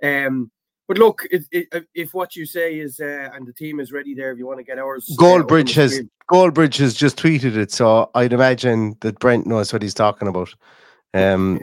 Um, 0.00 0.52
but 0.86 0.96
look, 0.98 1.26
if, 1.32 1.46
if, 1.50 1.84
if 1.92 2.14
what 2.14 2.36
you 2.36 2.46
say 2.46 2.78
is 2.78 3.00
uh, 3.00 3.30
and 3.34 3.44
the 3.44 3.52
team 3.52 3.80
is 3.80 3.90
ready 3.90 4.14
there, 4.14 4.30
if 4.30 4.38
you 4.38 4.46
want 4.46 4.60
to 4.60 4.64
get 4.64 4.78
ours, 4.78 5.12
Goldbridge 5.18 5.76
uh, 5.76 5.80
has 5.80 6.02
Goldbridge 6.30 6.76
has 6.76 6.94
just 6.94 7.16
tweeted 7.16 7.56
it, 7.56 7.72
so 7.72 8.10
I'd 8.14 8.34
imagine 8.34 8.96
that 9.00 9.18
Brent 9.18 9.46
knows 9.46 9.72
what 9.72 9.80
he's 9.82 9.94
talking 9.94 10.28
about. 10.28 10.54
Um, 11.14 11.58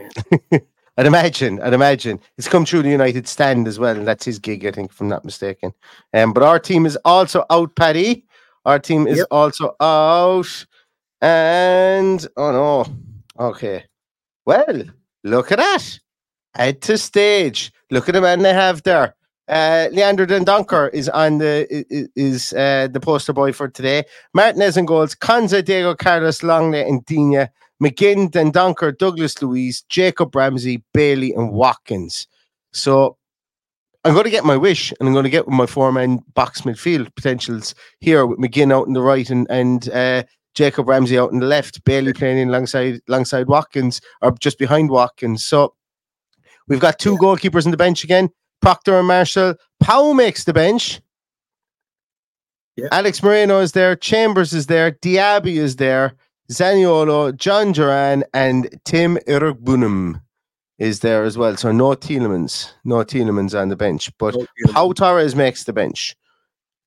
I'd 0.98 1.06
imagine, 1.06 1.62
I'd 1.62 1.74
imagine 1.74 2.20
it's 2.38 2.48
come 2.48 2.66
through 2.66 2.84
the 2.84 2.90
United 2.90 3.28
stand 3.28 3.68
as 3.68 3.80
well, 3.80 3.96
and 3.96 4.08
that's 4.08 4.26
his 4.26 4.40
gig, 4.40 4.66
I 4.66 4.72
think, 4.72 4.92
if 4.92 5.00
I'm 5.00 5.08
not 5.08 5.24
mistaken. 5.24 5.74
Um, 6.14 6.34
but 6.34 6.44
our 6.44 6.60
team 6.60 6.86
is 6.86 6.98
also 7.06 7.46
out, 7.50 7.76
Paddy. 7.76 8.26
Our 8.66 8.78
team 8.78 9.08
is 9.08 9.20
yep. 9.20 9.28
also 9.32 9.76
out, 9.80 10.66
and 11.22 12.28
oh 12.38 12.52
no, 12.52 12.86
okay. 13.44 13.86
Well, 14.46 14.84
look 15.24 15.52
at 15.52 15.58
that. 15.58 16.00
Head 16.56 16.82
to 16.84 16.98
stage. 16.98 17.72
Look 17.90 18.10
at 18.10 18.14
the 18.14 18.22
man 18.22 18.42
they 18.42 18.54
have 18.54 18.84
there. 18.84 19.16
Uh, 19.48 19.90
Leander 19.92 20.28
Dendoncker 20.28 20.94
is 20.94 21.10
on 21.10 21.40
the 21.40 21.66
is 22.16 22.54
uh, 22.54 22.88
the 22.92 23.00
poster 23.00 23.34
boy 23.34 23.52
for 23.52 23.68
today. 23.68 24.04
Martinez 24.34 24.78
and 24.78 24.88
goals. 24.88 25.16
Konsa, 25.16 25.64
Diego 25.64 25.96
Carlos, 25.96 26.42
Lenglet, 26.42 26.88
and 26.88 27.04
Digne. 27.06 27.48
McGinn, 27.82 28.30
Dendoncker, 28.30 28.98
Douglas 28.98 29.42
Luiz, 29.42 29.82
Jacob 29.84 30.36
Ramsey, 30.36 30.84
Bailey, 30.94 31.34
and 31.34 31.52
Watkins. 31.52 32.28
So 32.74 33.18
I'm 34.04 34.14
going 34.14 34.26
to 34.26 34.30
get 34.30 34.46
my 34.46 34.58
wish, 34.58 34.94
and 35.00 35.08
I'm 35.08 35.14
going 35.14 35.24
to 35.24 35.30
get 35.30 35.48
my 35.48 35.66
four-man 35.66 36.20
box 36.34 36.62
midfield 36.62 37.14
potentials 37.16 37.76
here 38.00 38.26
with 38.26 38.40
McGinn 38.40 38.74
out 38.74 38.88
in 38.88 38.94
the 38.94 39.02
right 39.02 39.30
and 39.30 39.48
and 39.50 39.90
uh, 39.90 40.24
Jacob 40.54 40.88
Ramsey 40.88 41.18
out 41.18 41.32
in 41.32 41.40
the 41.40 41.46
left, 41.46 41.84
Bailey 41.84 42.14
playing 42.14 42.48
alongside 42.48 43.02
alongside 43.08 43.48
Watkins 43.48 44.02
or 44.22 44.32
just 44.40 44.60
behind 44.60 44.90
Watkins. 44.90 45.46
So 45.46 45.74
We've 46.72 46.80
got 46.80 47.00
two 47.00 47.14
yeah. 47.14 47.18
goalkeepers 47.18 47.66
on 47.66 47.72
the 47.72 47.78
bench 47.78 48.06
again. 48.06 48.30
Proctor 48.62 48.98
and 48.98 49.08
Marshall. 49.08 49.56
Pau 49.82 50.14
makes 50.14 50.46
the 50.46 50.54
bench. 50.54 51.02
Yeah. 52.78 52.88
Alex 52.94 53.22
Moreno 53.22 53.60
is 53.60 53.74
there. 53.74 53.94
Chambers 53.96 54.54
is 54.54 54.68
there. 54.68 54.92
Diaby 54.92 55.58
is 55.58 55.76
there. 55.76 56.14
Zaniolo, 56.52 57.32
Jhon 57.34 57.74
Duran, 57.74 58.24
and 58.34 58.70
Tim 58.86 59.18
Iroegbunam 59.28 60.22
is 60.78 61.00
there 61.00 61.24
as 61.24 61.38
well. 61.38 61.56
So 61.58 61.72
no 61.72 61.90
Tielemans, 61.90 62.72
no 62.84 62.98
Tielemans 62.98 63.60
on 63.60 63.70
the 63.70 63.76
bench, 63.76 64.12
but 64.18 64.36
no 64.36 64.46
Pau 64.72 64.92
Torres 64.94 65.36
makes 65.36 65.64
the 65.64 65.74
bench. 65.74 66.16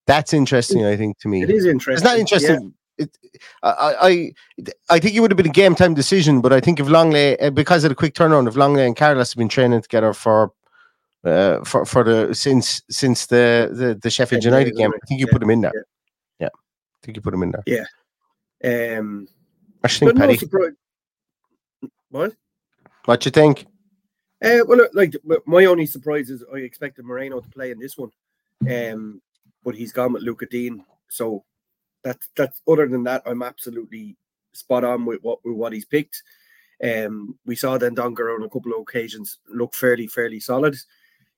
That's 0.07 0.35
interesting, 0.35 0.85
I 0.85 0.97
think, 0.97 1.19
to 1.21 1.29
me. 1.29 1.43
It 1.43 1.51
is 1.51 1.65
interesting. 1.65 1.95
It's 1.95 2.05
not 2.05 2.19
interesting 2.19 2.75
it, 2.99 3.17
I, 3.63 3.95
I 4.01 4.33
I 4.91 4.99
think 4.99 5.15
it 5.15 5.21
would 5.21 5.31
have 5.31 5.37
been 5.37 5.47
a 5.47 5.51
game 5.51 5.75
time 5.75 5.95
decision, 5.95 6.41
but 6.41 6.53
I 6.53 6.61
think 6.61 6.81
if 6.81 6.87
Lenglet, 6.87 7.43
uh, 7.43 7.51
because 7.51 7.85
of 7.85 7.91
the 7.91 7.95
quick 7.95 8.15
turnaround, 8.15 8.49
if 8.49 8.55
Lenglet 8.55 8.87
and 8.87 8.97
Carlos 8.97 9.33
have 9.33 9.39
been 9.39 9.49
training 9.49 9.83
together 9.83 10.13
for 10.13 10.53
uh, 11.25 11.63
for 11.65 11.85
for 11.85 12.05
the 12.05 12.35
since 12.35 12.83
since 12.91 13.27
the 13.27 13.71
the, 13.73 13.99
the 14.01 14.11
Sheffield 14.11 14.45
United 14.45 14.77
game, 14.77 14.91
I 14.91 15.07
think 15.07 15.21
you 15.21 15.27
yeah, 15.27 15.33
put 15.33 15.43
him 15.43 15.51
in 15.51 15.61
there. 15.63 15.73
Yeah. 15.75 16.47
yeah. 16.47 16.49
I 16.49 16.99
think 17.03 17.17
you 17.17 17.23
put 17.23 17.35
him 17.35 17.43
in 17.43 17.53
there. 17.53 17.65
Yeah. 17.67 18.99
Um, 18.99 19.29
I 19.85 19.89
think 19.89 20.09
but 20.13 20.17
no 20.17 20.27
Paddy. 20.27 20.39
surprise. 20.39 20.73
What? 22.11 22.33
What 23.05 23.25
you 23.25 23.31
think? 23.31 23.67
Uh, 24.43 24.61
well, 24.67 24.87
like 24.95 25.15
my 25.47 25.67
only 25.67 25.87
surprise 25.87 26.31
is 26.31 26.43
I 26.53 26.59
expected 26.59 27.05
Moreno 27.05 27.41
to 27.41 27.49
play 27.51 27.71
in 27.71 27.79
this 27.79 27.97
one, 27.97 28.11
um, 28.71 29.21
but 29.63 29.75
he's 29.75 29.93
gone 29.93 30.13
with 30.15 30.23
Lucas 30.23 30.49
Digne. 30.51 30.83
So 31.09 31.45
that's 32.03 32.31
that's 32.37 32.61
other 32.67 32.89
than 32.89 33.05
that, 33.05 33.23
I'm 33.27 33.43
absolutely 33.43 34.17
spot 34.53 34.85
on 34.85 35.05
with 35.05 35.21
what 35.23 35.39
with 35.45 35.55
what 35.55 35.73
he's 35.73 35.85
picked. 35.85 36.23
Um, 36.83 37.39
we 37.47 37.55
saw 37.55 37.79
Dendoncker 37.79 38.35
on 38.35 38.43
a 38.43 38.49
couple 38.49 38.73
of 38.73 38.81
occasions 38.81 39.39
look 39.49 39.75
fairly 39.75 40.07
fairly 40.07 40.41
solid. 40.41 40.77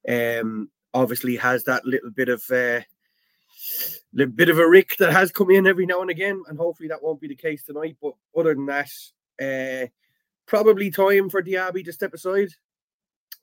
Um, 0.09 0.71
obviously 0.95 1.37
has 1.37 1.65
that 1.65 1.85
little 1.85 2.11
bit 2.11 2.29
of 2.29 2.43
uh, 2.51 2.81
little 4.17 4.35
bit 4.35 4.49
of 4.49 4.59
a 4.59 4.69
rick 4.69 4.97
that 4.99 5.13
has 5.13 5.31
come 5.31 5.51
in 5.51 5.67
every 5.67 5.87
now 5.87 6.01
and 6.01 6.11
again, 6.11 6.43
and 6.49 6.59
hopefully 6.59 6.89
that 6.89 7.03
won't 7.03 7.21
be 7.21 7.29
the 7.29 7.37
case 7.37 7.63
tonight. 7.65 7.97
But 8.01 8.15
other 8.37 8.55
than 8.55 8.67
that, 8.67 8.91
uh, 9.41 9.89
probably 10.47 10.91
time 10.91 11.29
for 11.29 11.43
Diaby 11.43 11.85
to 11.85 11.93
step 11.93 12.15
aside. 12.15 12.49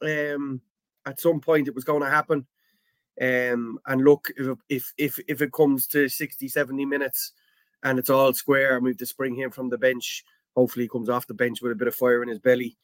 Um, 0.01 0.61
at 1.05 1.19
some 1.19 1.39
point 1.39 1.67
it 1.67 1.75
was 1.75 1.83
going 1.83 2.01
to 2.01 2.09
happen. 2.09 2.45
Um, 3.21 3.79
and 3.85 4.03
look, 4.03 4.29
if 4.35 4.57
if 4.69 4.93
if 4.97 5.19
if 5.27 5.41
it 5.41 5.53
comes 5.53 5.85
to 5.87 6.09
60, 6.09 6.47
70 6.47 6.85
minutes 6.85 7.33
and 7.83 7.99
it's 7.99 8.09
all 8.09 8.33
square 8.33 8.75
and 8.75 8.83
we 8.83 8.91
have 8.91 8.97
to 8.97 9.05
spring 9.05 9.35
him 9.35 9.51
from 9.51 9.69
the 9.69 9.77
bench, 9.77 10.23
hopefully 10.55 10.85
he 10.85 10.89
comes 10.89 11.09
off 11.09 11.27
the 11.27 11.33
bench 11.33 11.61
with 11.61 11.71
a 11.71 11.75
bit 11.75 11.87
of 11.87 11.95
fire 11.95 12.23
in 12.23 12.29
his 12.29 12.39
belly. 12.39 12.77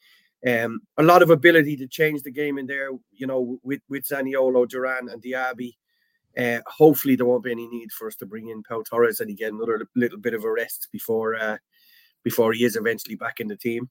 Um, 0.46 0.80
a 0.96 1.02
lot 1.02 1.22
of 1.22 1.30
ability 1.30 1.76
to 1.78 1.88
change 1.88 2.22
the 2.22 2.30
game 2.30 2.58
in 2.58 2.66
there, 2.66 2.90
you 3.12 3.26
know, 3.26 3.58
with 3.62 3.80
with 3.88 4.06
Zaniolo, 4.06 4.68
Duran, 4.68 5.08
and 5.08 5.22
Diaby. 5.22 5.74
Uh, 6.38 6.60
hopefully 6.66 7.16
there 7.16 7.26
won't 7.26 7.44
be 7.44 7.50
any 7.50 7.66
need 7.66 7.90
for 7.92 8.06
us 8.06 8.16
to 8.16 8.26
bring 8.26 8.48
in 8.48 8.62
Pau 8.62 8.82
Torres 8.82 9.20
and 9.20 9.30
again 9.30 9.54
another 9.54 9.86
little 9.96 10.18
bit 10.18 10.34
of 10.34 10.44
a 10.44 10.52
rest 10.52 10.88
before 10.92 11.34
uh, 11.36 11.56
before 12.22 12.52
he 12.52 12.64
is 12.64 12.76
eventually 12.76 13.16
back 13.16 13.40
in 13.40 13.48
the 13.48 13.56
team. 13.56 13.90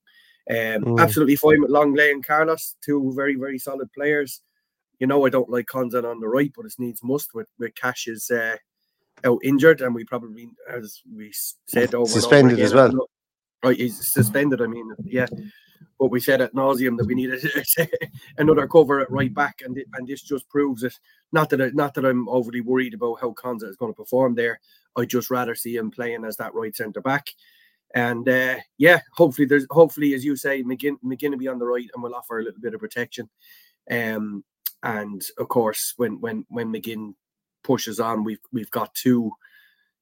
Um, 0.50 0.56
Mm. 0.56 1.00
Absolutely 1.00 1.36
fine 1.36 1.60
with 1.60 1.70
Lenglet 1.70 2.12
and 2.12 2.26
Carlos, 2.26 2.76
two 2.82 3.12
very 3.14 3.34
very 3.34 3.58
solid 3.58 3.92
players. 3.92 4.42
You 4.98 5.06
know 5.06 5.26
I 5.26 5.30
don't 5.30 5.50
like 5.50 5.66
Konzan 5.66 6.04
on 6.04 6.20
the 6.20 6.28
right, 6.28 6.52
but 6.56 6.64
it's 6.64 6.78
needs 6.78 7.02
must 7.02 7.34
with 7.34 7.48
with 7.58 7.74
Cash 7.74 8.06
is 8.06 8.30
uh, 8.30 8.56
out 9.24 9.40
injured, 9.44 9.80
and 9.82 9.94
we 9.94 10.04
probably, 10.04 10.48
as 10.68 11.00
we 11.14 11.32
said, 11.32 11.58
over 11.76 11.84
and 11.84 11.94
over 11.94 12.10
Suspended 12.10 12.60
as 12.60 12.74
well. 12.74 13.08
Right, 13.62 13.76
he's 13.76 14.12
suspended. 14.12 14.62
I 14.62 14.66
mean, 14.66 14.94
yeah. 15.04 15.26
But 15.98 16.10
we 16.10 16.20
said 16.20 16.40
at 16.40 16.54
nauseum 16.54 16.96
that 16.96 17.06
we 17.06 17.14
needed 17.14 17.44
another 18.38 18.66
cover 18.66 19.00
at 19.00 19.10
right 19.10 19.32
back, 19.32 19.60
and 19.62 19.78
and 19.94 20.08
this 20.08 20.22
just 20.22 20.48
proves 20.48 20.82
it. 20.82 20.98
Not 21.32 21.50
that 21.50 21.60
I, 21.60 21.70
not 21.74 21.92
that 21.94 22.06
I'm 22.06 22.28
overly 22.28 22.62
worried 22.62 22.94
about 22.94 23.20
how 23.20 23.32
Konsa 23.32 23.68
is 23.68 23.76
going 23.76 23.92
to 23.92 23.96
perform 23.96 24.34
there. 24.34 24.60
I 24.96 25.04
just 25.04 25.30
rather 25.30 25.54
see 25.54 25.76
him 25.76 25.90
playing 25.90 26.24
as 26.24 26.36
that 26.38 26.54
right 26.54 26.74
centre 26.74 27.02
back. 27.02 27.28
And 27.94 28.28
uh, 28.28 28.56
yeah, 28.78 29.00
hopefully 29.12 29.46
there's 29.46 29.66
hopefully 29.70 30.14
as 30.14 30.24
you 30.24 30.36
say, 30.36 30.62
McGinn 30.62 30.96
McGinn 31.04 31.30
will 31.30 31.38
be 31.38 31.48
on 31.48 31.58
the 31.58 31.66
right 31.66 31.88
and 31.92 32.02
will 32.02 32.14
offer 32.14 32.38
a 32.38 32.44
little 32.44 32.60
bit 32.60 32.74
of 32.74 32.80
protection. 32.80 33.28
Um, 33.90 34.44
and 34.82 35.22
of 35.38 35.48
course, 35.48 35.94
when 35.96 36.20
when 36.20 36.46
when 36.48 36.72
McGinn 36.72 37.14
pushes 37.62 38.00
on, 38.00 38.24
we've 38.24 38.40
we've 38.52 38.70
got 38.70 38.94
two 38.94 39.32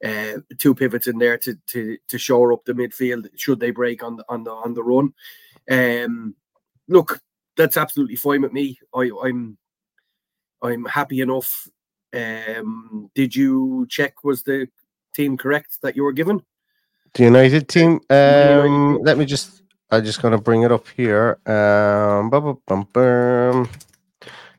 uh, 0.04 0.38
two 0.58 0.74
pivots 0.74 1.06
in 1.06 1.18
there 1.18 1.38
to 1.38 1.56
to 1.66 1.98
to 2.08 2.18
shore 2.18 2.52
up 2.52 2.64
the 2.64 2.72
midfield 2.72 3.28
should 3.36 3.60
they 3.60 3.70
break 3.70 4.02
on 4.02 4.16
the 4.16 4.24
on 4.28 4.44
the 4.44 4.50
on 4.50 4.74
the 4.74 4.82
run. 4.82 5.12
Um, 5.70 6.34
look, 6.86 7.20
that's 7.56 7.76
absolutely 7.76 8.16
fine 8.16 8.42
with 8.42 8.52
me. 8.52 8.78
I, 8.94 9.10
I'm 9.24 9.58
I'm 10.62 10.84
happy 10.84 11.20
enough. 11.20 11.68
Um, 12.14 13.10
did 13.14 13.34
you 13.36 13.86
check 13.90 14.24
was 14.24 14.42
the 14.42 14.68
team 15.14 15.36
correct 15.36 15.78
that 15.82 15.96
you 15.96 16.04
were 16.04 16.12
given? 16.12 16.42
The 17.14 17.24
United 17.24 17.68
team. 17.68 18.00
Um, 18.10 18.96
team. 18.96 18.98
let 19.02 19.18
me 19.18 19.24
just. 19.24 19.62
I'm 19.90 20.04
just 20.04 20.20
gonna 20.20 20.38
bring 20.38 20.62
it 20.62 20.72
up 20.72 20.86
here. 20.96 21.38
Um, 21.46 22.28
bum, 22.28 22.44
bum, 22.44 22.58
bum, 22.66 22.88
bum. 22.92 23.70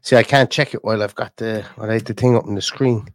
see, 0.02 0.16
I 0.16 0.24
can't 0.24 0.50
check 0.50 0.74
it 0.74 0.84
while 0.84 1.04
I've 1.04 1.14
got 1.14 1.36
the 1.38 1.64
while 1.76 1.90
I 1.90 1.94
had 1.94 2.06
the 2.06 2.16
thing 2.16 2.36
up 2.36 2.46
on 2.46 2.56
the 2.56 2.62
screen. 2.62 3.08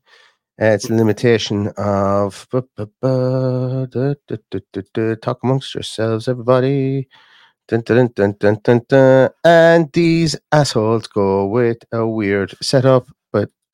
Uh, 0.60 0.66
it's 0.74 0.90
a 0.90 0.94
limitation 0.94 1.68
of 1.76 2.46
bu- 2.50 2.62
bu- 2.76 2.86
bu- 3.02 3.86
du- 3.88 4.16
du- 4.28 4.82
du- 4.94 5.16
talk 5.16 5.38
amongst 5.44 5.74
yourselves, 5.74 6.28
everybody. 6.28 7.08
Dun, 7.68 7.82
dun, 7.82 8.08
dun. 8.14 9.26
And 9.44 9.92
these 9.92 10.36
assholes 10.52 11.06
go 11.08 11.46
with 11.46 11.78
a 11.92 12.06
weird 12.06 12.54
setup, 12.62 13.08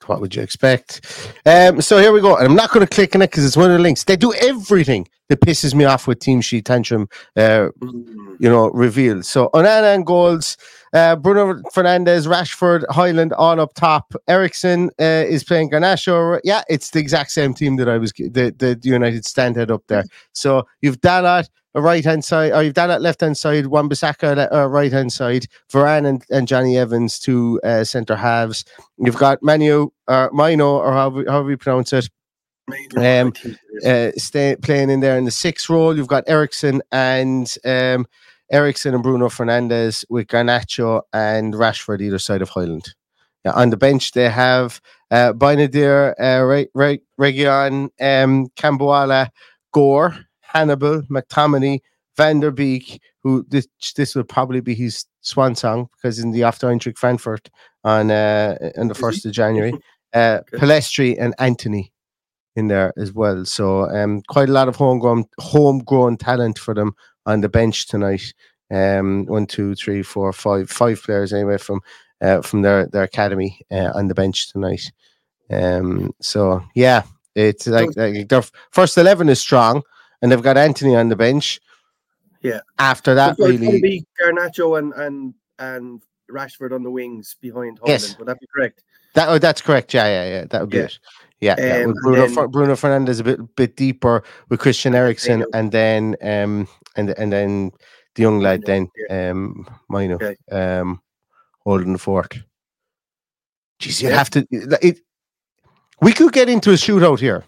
what 0.06 0.20
would 0.20 0.34
you 0.34 0.42
expect? 0.42 1.34
Um, 1.46 1.80
so 1.80 1.98
here 1.98 2.12
we 2.12 2.20
go. 2.20 2.36
And 2.36 2.46
I'm 2.46 2.54
not 2.54 2.70
going 2.70 2.86
to 2.86 2.92
click 2.92 3.14
on 3.14 3.22
it 3.22 3.30
because 3.30 3.44
it's 3.44 3.56
one 3.56 3.70
of 3.70 3.76
the 3.76 3.82
links. 3.82 4.04
They 4.04 4.16
do 4.16 4.32
everything 4.34 5.08
that 5.28 5.40
pisses 5.40 5.74
me 5.74 5.84
off 5.84 6.06
with 6.06 6.18
Team 6.18 6.40
Sheet 6.40 6.64
Tantrum, 6.64 7.08
uh, 7.36 7.68
you 7.80 8.48
know, 8.48 8.70
revealed. 8.70 9.24
So 9.24 9.48
Onana 9.54 9.94
and 9.94 10.04
goals, 10.04 10.56
uh, 10.92 11.14
Bruno 11.16 11.54
Fernandes, 11.72 12.26
Rashford, 12.26 12.84
Højlund 12.86 13.32
on 13.38 13.60
up 13.60 13.72
top. 13.74 14.12
Eriksen 14.28 14.90
uh, 15.00 15.24
is 15.28 15.44
playing 15.44 15.70
Garnacho. 15.70 16.40
Yeah, 16.42 16.62
it's 16.68 16.90
the 16.90 16.98
exact 16.98 17.30
same 17.30 17.54
team 17.54 17.76
that 17.76 17.88
I 17.88 17.98
was, 17.98 18.12
the, 18.12 18.54
the 18.58 18.78
United 18.82 19.24
stand 19.24 19.56
head 19.56 19.70
up 19.70 19.84
there. 19.86 20.04
So 20.32 20.66
you've 20.82 21.00
Dalot, 21.00 21.48
a 21.74 21.80
right 21.80 22.04
hand 22.04 22.24
side, 22.24 22.52
or 22.52 22.62
you've 22.62 22.74
Dalot 22.74 23.00
left 23.00 23.20
hand 23.20 23.36
side, 23.36 23.66
Wan 23.66 23.88
Bissaka 23.88 24.52
uh, 24.52 24.66
right 24.68 24.92
hand 24.92 25.12
side, 25.12 25.46
Varane 25.72 26.06
and, 26.06 26.24
and 26.30 26.48
Jonny 26.48 26.76
Evans 26.76 27.18
two 27.18 27.60
uh, 27.62 27.84
centre 27.84 28.16
halves. 28.16 28.64
You've 28.98 29.16
got 29.16 29.42
Manu 29.42 29.88
or 30.06 30.30
Mino 30.32 30.78
or 30.78 30.92
however, 30.92 31.24
however 31.28 31.50
you 31.50 31.56
pronounce 31.56 31.92
it, 31.92 32.08
Um, 32.96 33.32
uh, 33.84 34.12
stay, 34.16 34.56
playing 34.62 34.90
in 34.90 35.00
there 35.00 35.18
in 35.18 35.24
the 35.24 35.30
sixth 35.32 35.68
role. 35.68 35.96
You've 35.96 36.06
got 36.06 36.28
Eriksen 36.28 36.82
and 36.92 37.52
um, 37.64 38.06
Eriksen 38.52 38.94
and 38.94 39.02
Bruno 39.02 39.28
Fernandes 39.28 40.04
with 40.08 40.28
Garnacho 40.28 41.02
and 41.12 41.54
Rashford 41.54 42.00
either 42.00 42.18
side 42.18 42.42
of 42.42 42.50
Højlund. 42.50 42.94
Yeah, 43.44 43.52
on 43.52 43.70
the 43.70 43.76
bench 43.76 44.12
they 44.12 44.28
have 44.28 44.80
uh, 45.10 45.32
Bayindir, 45.32 46.14
uh, 46.20 46.44
Re- 46.44 46.68
Re- 46.74 47.02
Region, 47.16 47.90
um, 48.00 48.48
Kambwala, 48.56 49.30
Gore, 49.72 50.26
Hannibal, 50.52 51.02
McTominay, 51.02 51.80
Van 52.16 52.40
der 52.40 52.50
Beek, 52.50 53.00
who 53.22 53.44
this 53.48 53.68
this 53.96 54.14
will 54.14 54.24
probably 54.24 54.60
be 54.60 54.74
his 54.74 55.06
swan 55.20 55.54
song 55.54 55.88
because 55.96 56.18
in 56.18 56.32
the 56.32 56.42
after 56.42 56.66
Eintracht 56.66 56.98
Frankfurt 56.98 57.50
on 57.84 58.10
uh, 58.10 58.56
on 58.76 58.88
the 58.88 58.94
first 58.94 59.24
of 59.24 59.32
January, 59.32 59.72
uh, 60.14 60.40
Okay. 60.52 60.58
Pellistri 60.58 61.16
and 61.18 61.34
Antony 61.38 61.92
in 62.56 62.68
there 62.68 62.92
as 62.96 63.12
well. 63.12 63.44
So 63.44 63.88
um, 63.90 64.22
quite 64.28 64.48
a 64.48 64.52
lot 64.52 64.68
of 64.68 64.76
homegrown 64.76 65.24
homegrown 65.38 66.16
talent 66.16 66.58
for 66.58 66.74
them 66.74 66.94
on 67.26 67.40
the 67.40 67.48
bench 67.48 67.86
tonight. 67.86 68.34
Um, 68.72 69.26
one, 69.26 69.46
two, 69.46 69.74
three, 69.74 70.02
four, 70.02 70.32
five, 70.32 70.70
five 70.70 71.02
players 71.02 71.32
anyway 71.32 71.58
from 71.58 71.80
uh, 72.20 72.42
from 72.42 72.62
their 72.62 72.86
their 72.86 73.02
academy 73.04 73.60
uh, 73.70 73.92
on 73.94 74.08
the 74.08 74.14
bench 74.14 74.52
tonight. 74.52 74.92
Um, 75.50 76.12
so 76.20 76.62
yeah, 76.74 77.02
it's 77.34 77.66
like, 77.66 77.96
like 77.96 78.28
their 78.28 78.42
first 78.70 78.96
eleven 78.98 79.28
is 79.28 79.40
strong, 79.40 79.82
and 80.22 80.30
they've 80.30 80.42
got 80.42 80.56
Antony 80.56 80.96
on 80.96 81.08
the 81.08 81.16
bench. 81.16 81.60
Yeah. 82.42 82.60
After 82.78 83.14
that, 83.14 83.36
So 83.36 83.44
it's 83.46 83.58
going 83.58 83.60
to 83.60 83.66
really, 83.66 83.80
be 83.80 84.06
Garnacho 84.22 84.78
and 84.78 84.92
and 84.94 85.34
and 85.58 86.02
Rashford 86.30 86.72
on 86.72 86.82
the 86.82 86.90
wings 86.90 87.36
behind 87.40 87.80
Højlund. 87.80 87.88
Yes. 87.88 88.18
Would 88.18 88.28
that 88.28 88.40
be 88.40 88.46
correct? 88.54 88.82
that 89.14 89.28
oh, 89.28 89.38
that's 89.38 89.60
correct. 89.60 89.92
Yeah, 89.92 90.06
yeah, 90.06 90.28
yeah. 90.28 90.44
That 90.46 90.60
would 90.62 90.70
be 90.70 90.78
Yeah. 90.78 90.84
it. 90.84 90.98
Yeah, 91.40 91.54
yeah. 91.58 91.76
Um, 91.84 91.86
With 91.88 91.96
Bruno 92.02 92.26
then- 92.28 92.50
Bruno 92.50 92.74
Fernandes 92.74 93.20
a 93.20 93.24
bit 93.24 93.56
bit 93.56 93.76
deeper 93.76 94.22
with 94.48 94.60
Christian 94.60 94.94
Eriksen, 94.94 95.44
and 95.52 95.72
then 95.72 96.16
um 96.22 96.68
and 96.96 97.10
and 97.18 97.32
then 97.32 97.72
the 98.14 98.22
young 98.22 98.40
lad 98.40 98.62
then 98.66 98.88
um 99.10 99.66
Mino 99.88 100.14
Okay. 100.16 100.36
um 100.52 101.00
holding 101.64 101.92
the 101.92 101.98
fort. 101.98 102.38
Jeez, 103.80 104.02
you 104.02 104.08
Yeah. 104.10 104.16
have 104.16 104.30
to. 104.30 104.46
It, 104.50 105.00
we 106.02 106.12
could 106.12 106.32
get 106.32 106.48
into 106.48 106.70
a 106.70 106.74
shootout 106.74 107.18
here 107.20 107.44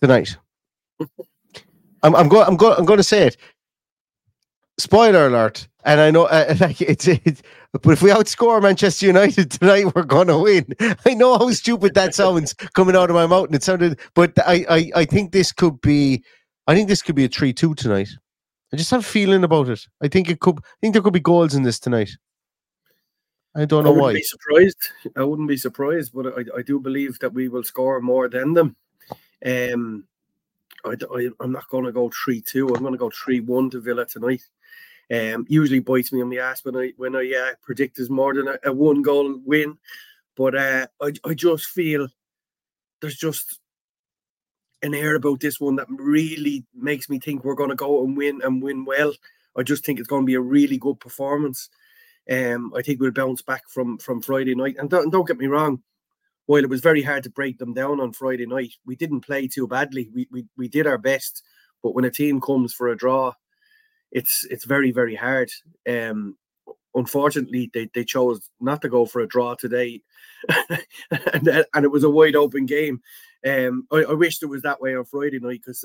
tonight. 0.00 0.36
I'm 2.08 2.16
I'm 2.16 2.28
going 2.28 2.46
I'm 2.46 2.56
going 2.56 2.78
I'm 2.78 2.86
going 2.86 2.96
to 2.96 3.04
say 3.04 3.26
it. 3.26 3.36
Spoiler 4.78 5.26
alert! 5.26 5.68
And 5.84 6.00
I 6.00 6.10
know 6.10 6.24
uh, 6.24 6.54
like 6.60 6.80
it's 6.80 7.06
it, 7.06 7.42
but 7.72 7.92
if 7.92 8.02
we 8.02 8.10
outscore 8.10 8.62
Manchester 8.62 9.06
United 9.06 9.50
tonight, 9.60 9.94
we're 9.94 10.04
going 10.04 10.28
to 10.28 10.38
win. 10.38 10.66
I 11.04 11.14
know 11.14 11.36
how 11.36 11.50
stupid 11.50 11.94
that 11.94 12.14
sounds 12.14 12.54
coming 12.74 12.96
out 12.96 13.10
of 13.10 13.14
my 13.14 13.26
mouth, 13.26 13.46
and 13.46 13.54
it 13.54 13.62
sounded. 13.62 14.00
But 14.14 14.32
I 14.38 14.64
I 14.70 14.90
I 14.96 15.04
think 15.04 15.32
this 15.32 15.52
could 15.52 15.80
be. 15.82 16.24
I 16.66 16.74
think 16.74 16.88
this 16.88 17.02
could 17.02 17.14
be 17.14 17.24
a 17.24 17.28
three-two 17.28 17.74
tonight. 17.74 18.08
I 18.72 18.76
just 18.76 18.90
have 18.90 19.00
a 19.00 19.02
feeling 19.04 19.44
about 19.44 19.68
it. 19.68 19.86
I 20.02 20.08
think 20.08 20.30
it 20.30 20.40
could. 20.40 20.58
I 20.58 20.76
think 20.80 20.94
there 20.94 21.02
could 21.02 21.12
be 21.12 21.20
goals 21.20 21.54
in 21.54 21.62
this 21.62 21.78
tonight. 21.78 22.10
I 23.54 23.66
don't 23.66 23.82
I 23.82 23.84
know 23.84 23.90
wouldn't 23.92 24.02
why. 24.02 24.12
be 24.14 24.22
surprised. 24.22 24.78
I 25.16 25.24
wouldn't 25.24 25.48
be 25.48 25.56
surprised, 25.56 26.12
but 26.14 26.38
I, 26.38 26.58
I 26.58 26.62
do 26.62 26.80
believe 26.80 27.18
that 27.18 27.34
we 27.34 27.48
will 27.48 27.64
score 27.64 28.00
more 28.00 28.28
than 28.28 28.54
them. 28.54 28.76
Um, 29.44 30.04
I, 30.84 31.30
am 31.40 31.52
not 31.52 31.68
going 31.68 31.84
to 31.84 31.92
go 31.92 32.10
three 32.10 32.40
two. 32.40 32.68
I'm 32.68 32.82
going 32.82 32.92
to 32.92 32.98
go 32.98 33.10
three 33.10 33.40
one 33.40 33.70
to 33.70 33.80
Villa 33.80 34.06
tonight. 34.06 34.42
Um, 35.12 35.46
usually 35.48 35.80
bites 35.80 36.12
me 36.12 36.20
on 36.20 36.28
the 36.28 36.40
ass 36.40 36.64
when 36.64 36.76
I 36.76 36.92
when 36.96 37.16
I 37.16 37.32
uh, 37.32 37.54
predict 37.62 37.98
is 37.98 38.10
more 38.10 38.34
than 38.34 38.48
a, 38.48 38.58
a 38.64 38.72
one 38.72 39.02
goal 39.02 39.40
win, 39.44 39.78
but 40.36 40.54
uh, 40.54 40.86
I 41.00 41.12
I 41.24 41.34
just 41.34 41.66
feel 41.66 42.08
there's 43.00 43.16
just 43.16 43.58
an 44.82 44.94
air 44.94 45.16
about 45.16 45.40
this 45.40 45.58
one 45.60 45.76
that 45.76 45.86
really 45.90 46.64
makes 46.74 47.08
me 47.08 47.18
think 47.18 47.44
we're 47.44 47.54
going 47.54 47.70
to 47.70 47.76
go 47.76 48.04
and 48.04 48.16
win 48.16 48.40
and 48.42 48.62
win 48.62 48.84
well. 48.84 49.12
I 49.56 49.62
just 49.62 49.84
think 49.84 49.98
it's 49.98 50.08
going 50.08 50.22
to 50.22 50.26
be 50.26 50.34
a 50.34 50.40
really 50.40 50.78
good 50.78 51.00
performance. 51.00 51.68
Um, 52.30 52.72
I 52.76 52.82
think 52.82 53.00
we'll 53.00 53.10
bounce 53.10 53.42
back 53.42 53.68
from 53.68 53.98
from 53.98 54.22
Friday 54.22 54.54
night. 54.54 54.76
And 54.78 54.90
don't, 54.90 55.10
don't 55.10 55.26
get 55.26 55.38
me 55.38 55.46
wrong, 55.46 55.82
while 56.48 56.64
it 56.64 56.70
was 56.70 56.80
very 56.80 57.02
hard 57.02 57.22
to 57.22 57.30
break 57.30 57.58
them 57.58 57.74
down 57.74 58.00
on 58.00 58.10
Friday 58.14 58.46
night, 58.46 58.72
we 58.86 58.96
didn't 58.96 59.20
play 59.20 59.46
too 59.46 59.68
badly. 59.68 60.08
We 60.14 60.26
we, 60.30 60.46
we 60.56 60.66
did 60.66 60.86
our 60.86 60.96
best, 60.96 61.42
but 61.82 61.94
when 61.94 62.06
a 62.06 62.10
team 62.10 62.40
comes 62.40 62.72
for 62.72 62.88
a 62.88 62.96
draw, 62.96 63.34
it's 64.10 64.46
it's 64.50 64.64
very 64.64 64.90
very 64.90 65.14
hard. 65.14 65.50
Um, 65.86 66.38
unfortunately, 66.94 67.70
they, 67.74 67.90
they 67.94 68.02
chose 68.02 68.48
not 68.60 68.80
to 68.80 68.88
go 68.88 69.04
for 69.04 69.20
a 69.20 69.28
draw 69.28 69.56
today, 69.56 70.00
and 71.10 71.66
and 71.74 71.84
it 71.84 71.90
was 71.90 72.02
a 72.02 72.10
wide 72.10 72.34
open 72.34 72.64
game. 72.64 73.02
Um, 73.46 73.86
I, 73.92 74.04
I 74.04 74.14
wished 74.14 74.42
it 74.42 74.46
was 74.46 74.62
that 74.62 74.80
way 74.80 74.96
on 74.96 75.04
Friday 75.04 75.40
night 75.40 75.60
because 75.66 75.84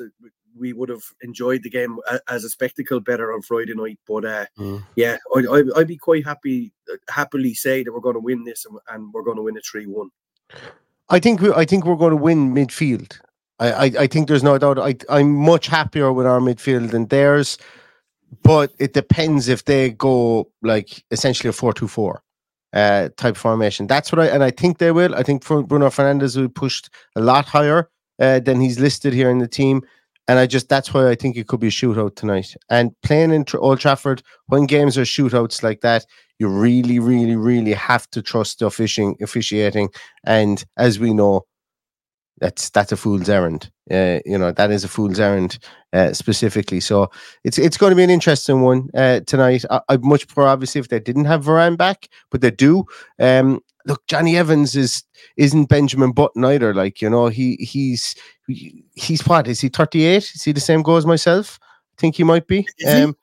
we 0.58 0.72
would 0.72 0.88
have 0.88 1.04
enjoyed 1.22 1.64
the 1.64 1.70
game 1.70 2.00
as 2.30 2.46
a 2.46 2.50
spectacle 2.50 3.02
better 3.02 3.34
on 3.34 3.42
Friday 3.42 3.74
night. 3.76 4.00
But 4.08 4.24
uh, 4.24 4.46
mm. 4.58 4.82
yeah, 4.96 5.18
I, 5.36 5.40
I, 5.40 5.64
I'd 5.76 5.88
be 5.88 5.98
quite 5.98 6.26
happy, 6.26 6.72
happily 7.10 7.54
say 7.54 7.84
that 7.84 7.92
we're 7.92 8.00
going 8.00 8.16
to 8.16 8.22
win 8.22 8.46
this 8.46 8.66
and, 8.66 8.80
and 8.88 9.12
we're 9.14 9.24
going 9.24 9.36
to 9.36 9.44
win 9.44 9.58
a 9.58 9.62
three-one. 9.62 10.10
I 11.10 11.20
think 11.20 11.42
we, 11.42 11.52
I 11.54 11.66
think 11.66 11.86
we're 11.86 11.96
going 11.96 12.12
to 12.12 12.16
win 12.16 12.54
midfield. 12.54 13.20
I, 13.60 13.72
I, 13.72 13.84
I 14.00 14.08
think 14.08 14.28
there's 14.28 14.44
no 14.44 14.58
doubt. 14.58 14.80
I, 14.80 14.96
I'm 15.10 15.34
much 15.34 15.68
happier 15.68 16.12
with 16.12 16.26
our 16.26 16.40
midfield 16.40 16.92
than 16.92 17.08
theirs, 17.08 17.58
but 18.42 18.74
it 18.80 18.94
depends 18.94 19.48
if 19.48 19.66
they 19.66 19.92
go 19.92 20.50
like 20.62 21.04
essentially 21.12 21.50
a 21.50 21.54
four-two-four 21.54 22.24
uh, 22.74 23.10
type 23.18 23.38
formation. 23.38 23.88
That's 23.88 24.12
what 24.12 24.20
I 24.20 24.28
and 24.28 24.44
I 24.44 24.52
think 24.52 24.80
they 24.80 24.92
will. 24.92 25.14
I 25.16 25.24
think 25.24 25.46
Bruno 25.46 25.90
Fernandes 25.90 26.36
will 26.36 26.50
pushed 26.50 26.90
a 27.16 27.22
lot 27.22 27.46
higher 27.46 27.90
uh, 28.20 28.40
than 28.40 28.60
he's 28.60 28.80
listed 28.80 29.14
here 29.14 29.30
in 29.30 29.38
the 29.40 29.48
team. 29.48 29.84
And 30.28 30.40
I 30.40 30.48
just 30.48 30.70
that's 30.70 30.94
why 30.94 31.10
I 31.10 31.16
think 31.16 31.36
it 31.36 31.48
could 31.48 31.60
be 31.60 31.68
a 31.68 31.72
shootout 31.72 32.16
tonight. 32.16 32.56
And 32.70 32.92
playing 33.02 33.32
in 33.32 33.46
Old 33.56 33.80
Trafford 33.80 34.24
when 34.48 34.66
games 34.66 34.98
are 34.98 35.02
shootouts 35.02 35.64
like 35.64 35.82
that, 35.82 36.06
you 36.40 36.48
really, 36.48 37.00
really, 37.00 37.36
really 37.36 37.74
have 37.74 38.10
to 38.12 38.22
trust 38.22 38.60
the 38.60 38.68
officiating. 38.68 39.18
officiating. 39.22 39.90
And 40.26 40.64
as 40.78 41.00
we 41.00 41.14
know, 41.14 41.46
that's 42.40 42.70
that's 42.72 42.92
a 42.92 42.98
fool's 42.98 43.30
errand. 43.30 43.72
Uh, 43.92 44.20
you 44.26 44.38
know 44.38 44.52
that 44.52 44.72
is 44.72 44.84
a 44.84 44.88
fool's 44.88 45.20
errand 45.20 45.60
uh, 45.94 46.14
specifically. 46.14 46.80
So 46.80 47.10
it's 47.44 47.58
it's 47.58 47.78
going 47.78 47.92
to 47.92 47.96
be 47.96 48.04
an 48.04 48.10
interesting 48.10 48.62
one 48.62 48.90
uh, 48.94 49.22
tonight. 49.22 49.64
I, 49.70 49.82
would 49.92 50.04
much 50.04 50.28
prefer 50.28 50.48
obviously 50.48 50.80
if 50.80 50.90
they 50.90 51.00
didn't 51.00 51.26
have 51.26 51.46
Varane 51.46 51.78
back, 51.78 52.08
but 52.32 52.42
they 52.42 52.52
do. 52.52 52.86
Um, 53.20 53.62
look, 53.86 54.06
Jonny 54.08 54.38
Evans 54.38 54.76
is 54.76 55.04
isn't 55.38 55.70
Benjamin 55.70 56.12
Button 56.12 56.44
either. 56.46 56.74
Like 56.74 57.02
you 57.02 57.10
know, 57.10 57.28
he 57.28 57.56
he's 57.56 58.16
he's 58.48 59.26
what 59.28 59.48
is 59.48 59.62
he 59.62 59.70
thirty 59.70 60.06
eight? 60.06 60.24
Is 60.24 60.44
he 60.44 60.52
the 60.52 60.60
same 60.60 60.82
goal 60.82 60.98
as 60.98 61.06
myself? 61.06 61.60
I 61.98 62.02
think 62.02 62.16
he 62.16 62.24
might 62.24 62.48
be. 62.48 62.68
Um, 62.88 63.16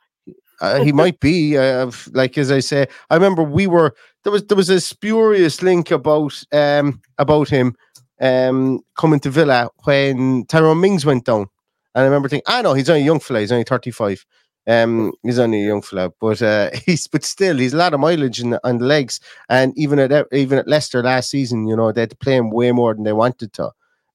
uh, 0.61 0.83
he 0.83 0.93
might 0.93 1.19
be. 1.21 1.57
Uh, 1.57 1.91
like 2.13 2.37
as 2.39 2.51
I 2.51 2.61
say, 2.61 2.87
I 3.09 3.15
remember 3.15 3.43
we 3.43 3.67
were 3.67 3.95
there 4.25 4.33
was 4.33 4.45
there 4.47 4.57
was 4.57 4.71
a 4.71 4.81
spurious 4.81 5.63
link 5.63 5.91
about 5.91 6.43
um 6.53 7.01
about 7.19 7.49
him 7.49 7.75
um, 8.21 8.81
coming 8.97 9.21
to 9.21 9.31
Villa 9.31 9.71
when 9.85 10.45
Tyrone 10.47 10.81
Mings 10.81 11.07
went 11.07 11.25
down. 11.25 11.47
And 11.95 12.03
I 12.03 12.05
remember 12.05 12.29
thinking, 12.29 12.45
I 12.47 12.59
ah, 12.59 12.63
know 12.63 12.75
he's 12.75 12.89
only 12.89 13.03
a 13.03 13.05
young 13.05 13.21
fella, 13.21 13.41
he's 13.41 13.53
only 13.53 13.65
35. 13.65 14.25
Um, 14.71 15.13
he's 15.25 15.41
only 15.41 15.65
a 15.65 15.67
young 15.67 15.83
fella, 15.83 16.13
but 16.21 16.41
uh, 16.41 16.71
he's 16.87 17.09
but 17.09 17.25
still 17.25 17.57
he's 17.57 17.75
a 17.75 17.77
lot 17.77 17.93
of 17.93 17.99
mileage 18.01 18.41
in 18.41 18.57
on 18.63 18.79
the 18.79 18.85
legs. 18.85 19.19
And 19.49 19.77
even 19.77 19.99
at 19.99 20.27
even 20.33 20.59
at 20.59 20.69
Leicester 20.69 21.03
last 21.03 21.31
season, 21.31 21.67
you 21.67 21.75
know, 21.75 21.91
they 21.91 22.03
had 22.03 22.11
to 22.11 22.17
play 22.17 22.37
him 22.37 22.51
way 22.51 22.71
more 22.71 22.95
than 22.95 23.03
they 23.03 23.13
wanted 23.13 23.53
to. 23.55 23.73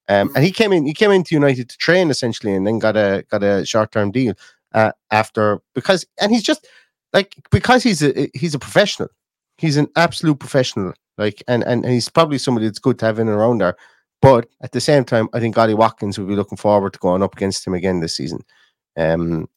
Um, 0.08 0.32
and 0.34 0.46
he 0.46 0.52
came 0.52 0.72
in, 0.72 0.86
he 0.86 0.94
came 0.94 1.12
into 1.12 1.36
United 1.36 1.70
to 1.70 1.78
train 1.78 2.10
essentially, 2.10 2.54
and 2.54 2.66
then 2.66 2.80
got 2.80 2.96
a 2.96 3.26
got 3.30 3.44
a 3.44 3.66
short 3.66 3.92
term 3.92 4.12
deal 4.12 4.34
uh, 4.74 4.92
after 5.12 5.60
because 5.74 6.06
and 6.22 6.32
he's 6.32 6.44
just 6.44 6.68
like 7.12 7.36
because 7.52 7.84
he's 7.84 8.02
a 8.02 8.30
he's 8.34 8.56
a 8.56 8.60
professional, 8.60 9.10
he's 9.58 9.78
an 9.78 9.88
absolute 9.98 10.40
professional. 10.40 10.94
Like 11.18 11.44
and 11.50 11.64
and, 11.64 11.84
and 11.84 11.94
he's 11.94 12.10
probably 12.10 12.38
somebody 12.38 12.68
that's 12.68 12.80
good 12.80 12.98
to 13.00 13.06
have 13.06 13.20
in 13.20 13.28
and 13.28 13.38
around 13.38 13.60
there. 13.60 13.76
But 14.22 14.48
at 14.62 14.72
the 14.72 14.82
same 14.82 15.04
time, 15.04 15.28
I 15.34 15.42
think 15.42 15.58
Ollie 15.58 15.74
Watkins 15.74 16.18
will 16.18 16.28
be 16.28 16.36
looking 16.36 16.58
forward 16.58 16.94
to 16.94 17.00
going 17.00 17.24
up 17.24 17.36
against 17.36 17.68
him 17.68 17.74
again 17.74 18.00
this 18.00 18.16
season. 18.16 18.40
Um, 18.98 19.50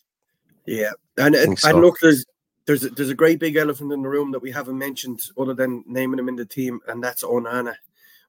yeah, 0.68 0.92
and 1.16 1.34
and, 1.34 1.58
so. 1.58 1.70
and 1.70 1.80
look, 1.80 1.98
there's 2.00 2.26
there's 2.66 2.84
a, 2.84 2.90
there's 2.90 3.08
a 3.08 3.14
great 3.14 3.40
big 3.40 3.56
elephant 3.56 3.92
in 3.92 4.02
the 4.02 4.08
room 4.08 4.30
that 4.32 4.42
we 4.42 4.50
haven't 4.50 4.78
mentioned, 4.78 5.22
other 5.38 5.54
than 5.54 5.82
naming 5.86 6.18
him 6.18 6.28
in 6.28 6.36
the 6.36 6.44
team, 6.44 6.80
and 6.86 7.02
that's 7.02 7.24
Onana. 7.24 7.74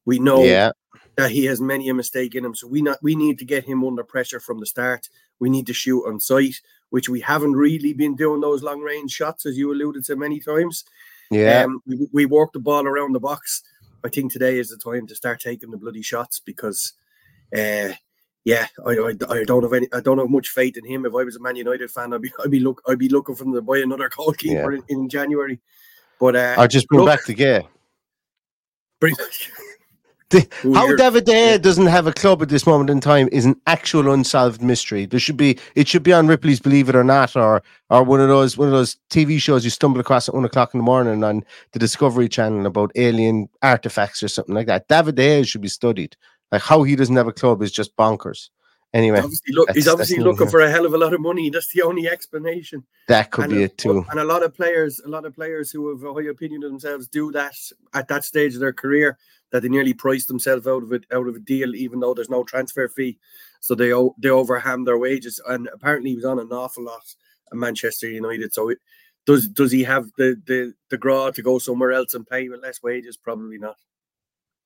We 0.06 0.20
know 0.20 0.44
yeah. 0.44 0.72
that 1.18 1.32
he 1.32 1.44
has 1.46 1.60
many 1.60 1.90
a 1.90 1.94
mistake 1.94 2.36
in 2.36 2.46
him, 2.46 2.56
so 2.56 2.68
we 2.68 2.82
not 2.82 2.98
we 3.02 3.16
need 3.16 3.40
to 3.40 3.46
get 3.46 3.66
him 3.66 3.84
under 3.84 4.04
pressure 4.04 4.40
from 4.40 4.60
the 4.60 4.66
start. 4.66 5.10
We 5.40 5.50
need 5.50 5.68
to 5.68 5.74
shoot 5.74 6.06
on 6.08 6.22
sight, 6.22 6.56
which 6.90 7.10
we 7.10 7.20
haven't 7.20 7.54
really 7.54 7.94
been 7.94 8.16
doing 8.16 8.40
those 8.40 8.64
long 8.64 8.80
range 8.80 9.12
shots, 9.12 9.46
as 9.46 9.58
you 9.58 9.74
alluded 9.74 10.06
to 10.06 10.16
many 10.16 10.40
times. 10.40 10.86
Yeah, 11.30 11.64
um, 11.64 11.82
we, 11.86 12.08
we 12.14 12.26
walk 12.26 12.54
the 12.54 12.60
ball 12.60 12.88
around 12.88 13.14
the 13.14 13.20
box. 13.20 13.64
I 14.04 14.08
think 14.08 14.32
today 14.32 14.58
is 14.58 14.70
the 14.70 14.78
time 14.78 15.08
to 15.08 15.16
start 15.16 15.42
taking 15.42 15.72
the 15.72 15.78
bloody 15.78 16.02
shots 16.02 16.40
because, 16.40 16.94
uh, 17.54 17.90
yeah, 18.46 18.68
I, 18.86 18.92
I, 18.92 19.14
I, 19.30 19.44
don't 19.44 19.64
have 19.64 19.74
any, 19.74 19.88
I 19.94 20.00
don't 20.00 20.18
have 20.18 20.30
much 20.30 20.50
faith 20.50 20.78
in 20.78 20.86
him. 20.86 21.06
If 21.06 21.14
I 21.14 21.24
was 21.24 21.36
a 21.36 21.40
Man 21.40 21.56
United 21.56 21.92
fan, 21.92 22.14
I'd 22.14 22.22
be, 22.22 22.32
I'd 22.44 22.52
be 22.52 22.60
look, 22.60 22.82
I'd 22.88 23.00
be 23.00 23.10
looking 23.10 23.36
for 23.36 23.44
them 23.44 23.54
to 23.54 23.62
buy 23.62 23.80
another 23.80 24.10
goalkeeper 24.16 24.74
yeah. 24.74 24.82
in, 24.90 25.02
in, 25.02 25.10
January. 25.10 25.60
But 26.20 26.36
uh, 26.36 26.56
I'll 26.58 26.68
just 26.68 26.88
bring 26.88 27.02
look, 27.02 27.10
back 27.10 27.26
De 27.26 27.34
Gea. 27.34 27.68
Bring 29.00 29.16
back. 29.16 29.30
How 30.32 30.96
David 30.96 31.26
De 31.26 31.32
Gea 31.32 31.62
doesn't 31.62 31.88
have 31.88 32.06
a 32.06 32.14
club 32.14 32.42
at 32.44 32.50
this 32.50 32.68
moment 32.68 32.92
in 32.92 33.02
time 33.02 33.30
is 33.32 33.46
an 33.46 33.60
actual 33.66 34.12
unsolved 34.14 34.62
mystery. 34.62 35.06
There 35.08 35.20
should 35.20 35.38
be 35.38 35.58
it 35.74 35.88
should 35.88 36.04
be 36.04 36.14
on 36.14 36.28
Ripley's 36.28 36.60
Believe 36.60 36.88
It 36.88 36.96
or 36.96 37.04
Not 37.04 37.36
or 37.36 37.64
or 37.90 38.04
one 38.04 38.22
of 38.22 38.28
those 38.28 38.56
one 38.56 38.68
of 38.68 38.74
those 38.74 38.96
TV 39.10 39.40
shows 39.40 39.64
you 39.64 39.72
stumble 39.72 40.00
across 40.00 40.30
at 40.30 40.36
one 40.36 40.46
o'clock 40.46 40.74
in 40.74 40.80
the 40.80 40.84
morning 40.84 41.24
on 41.24 41.44
the 41.72 41.80
Discovery 41.80 42.30
Channel 42.30 42.68
about 42.68 42.92
alien 42.96 43.50
artifacts 43.64 44.22
or 44.22 44.28
something 44.28 44.54
like 44.54 44.68
that. 44.68 44.88
David 44.88 45.16
De 45.16 45.44
should 45.44 45.62
be 45.62 45.68
studied. 45.68 46.16
Like 46.52 46.62
how 46.62 46.84
he 46.84 46.96
doesn't 46.96 47.16
have 47.16 47.28
a 47.28 47.34
club 47.34 47.62
is 47.62 47.72
just 47.72 47.96
bonkers. 47.96 48.50
Anyway, 48.92 49.20
obviously 49.20 49.54
look, 49.54 49.70
he's 49.72 49.88
obviously 49.88 50.18
looking 50.18 50.48
for 50.48 50.62
a 50.62 50.70
hell 50.70 50.86
of 50.86 50.96
a 50.96 50.98
lot 50.98 51.14
of 51.14 51.22
money. 51.22 51.52
That's 51.52 51.72
the 51.72 51.84
only 51.84 52.10
explanation. 52.10 52.84
That 53.08 53.30
could 53.30 53.46
and 53.46 53.54
be 53.54 53.64
it 53.64 53.78
too. 53.78 54.04
And 54.10 54.20
a 54.20 54.24
lot 54.24 54.42
of 54.42 54.56
players, 54.56 55.00
a 55.06 55.08
lot 55.08 55.26
of 55.26 55.36
players 55.36 55.70
who 55.70 55.90
have 55.90 56.04
a 56.04 56.12
high 56.12 56.28
opinion 56.28 56.64
of 56.64 56.72
themselves 56.72 57.08
do 57.08 57.32
that 57.34 57.54
at 57.94 58.08
that 58.08 58.24
stage 58.24 58.56
of 58.56 58.62
their 58.62 58.74
career 58.74 59.20
that 59.52 59.62
they 59.62 59.70
nearly 59.70 59.94
price 59.94 60.26
themselves 60.26 60.66
out 60.66 60.82
of 60.82 60.92
it 60.92 61.06
out 61.14 61.28
of 61.28 61.36
a 61.36 61.40
deal, 61.40 61.76
even 61.76 62.00
though 62.00 62.16
there's 62.16 62.32
no 62.32 62.44
transfer 62.44 62.88
fee. 62.88 63.20
So 63.60 63.76
they 63.76 63.90
they 64.18 64.30
overham 64.30 64.86
their 64.86 64.98
wages, 64.98 65.40
and 65.48 65.70
apparently 65.72 66.12
he 66.12 66.16
was 66.16 66.26
on 66.26 66.40
an 66.40 66.52
awful 66.52 66.86
lot 66.86 67.14
at 67.52 67.58
Manchester 67.58 68.10
United. 68.10 68.56
So 68.56 68.70
it, 68.70 68.80
does 69.28 69.48
does 69.48 69.72
he 69.72 69.84
have 69.84 70.12
the 70.18 70.42
the 70.48 70.74
the 70.90 70.98
graw 70.98 71.30
to 71.30 71.42
go 71.44 71.60
somewhere 71.60 71.92
else 71.92 72.16
and 72.16 72.28
pay 72.28 72.50
with 72.50 72.64
less 72.64 72.82
wages? 72.82 73.18
Probably 73.18 73.60
not. 73.60 73.78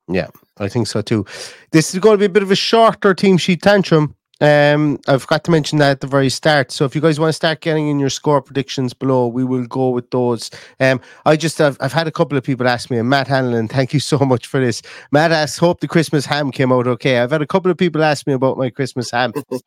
Yeah, 0.07 0.27
I 0.57 0.67
think 0.67 0.87
so 0.87 1.01
too. 1.01 1.25
This 1.71 1.93
is 1.93 1.99
going 1.99 2.15
to 2.15 2.17
be 2.17 2.25
a 2.25 2.29
bit 2.29 2.43
of 2.43 2.51
a 2.51 2.55
shorter 2.55 3.13
team 3.13 3.37
sheet 3.37 3.61
tantrum. 3.61 4.15
Um, 4.41 4.99
I've 5.07 5.25
got 5.27 5.45
to 5.45 5.51
mention 5.51 5.79
that 5.79 5.91
at 5.91 6.01
the 6.01 6.07
very 6.07 6.29
start. 6.29 6.71
So 6.71 6.83
if 6.83 6.95
you 6.95 7.01
guys 7.01 7.17
want 7.17 7.29
to 7.29 7.33
start 7.33 7.61
getting 7.61 7.87
in 7.87 7.97
your 7.97 8.09
score 8.09 8.41
predictions 8.41 8.93
below, 8.93 9.27
we 9.27 9.45
will 9.45 9.65
go 9.67 9.89
with 9.89 10.09
those. 10.11 10.51
Um, 10.81 10.99
I 11.25 11.37
just 11.37 11.57
have 11.59 11.77
I've 11.79 11.93
had 11.93 12.07
a 12.07 12.11
couple 12.11 12.37
of 12.37 12.43
people 12.43 12.67
ask 12.67 12.91
me, 12.91 12.97
and 12.97 13.09
Matt 13.09 13.27
Hanlon, 13.27 13.67
thank 13.69 13.93
you 13.93 14.01
so 14.01 14.17
much 14.19 14.47
for 14.47 14.59
this. 14.59 14.81
Matt 15.13 15.31
asks, 15.31 15.57
hope 15.57 15.79
the 15.79 15.87
Christmas 15.87 16.25
ham 16.25 16.51
came 16.51 16.73
out 16.73 16.87
okay. 16.87 17.19
I've 17.19 17.31
had 17.31 17.41
a 17.41 17.47
couple 17.47 17.71
of 17.71 17.77
people 17.77 18.03
ask 18.03 18.27
me 18.27 18.33
about 18.33 18.57
my 18.57 18.69
Christmas 18.69 19.11
ham. 19.11 19.31
I 19.49 19.61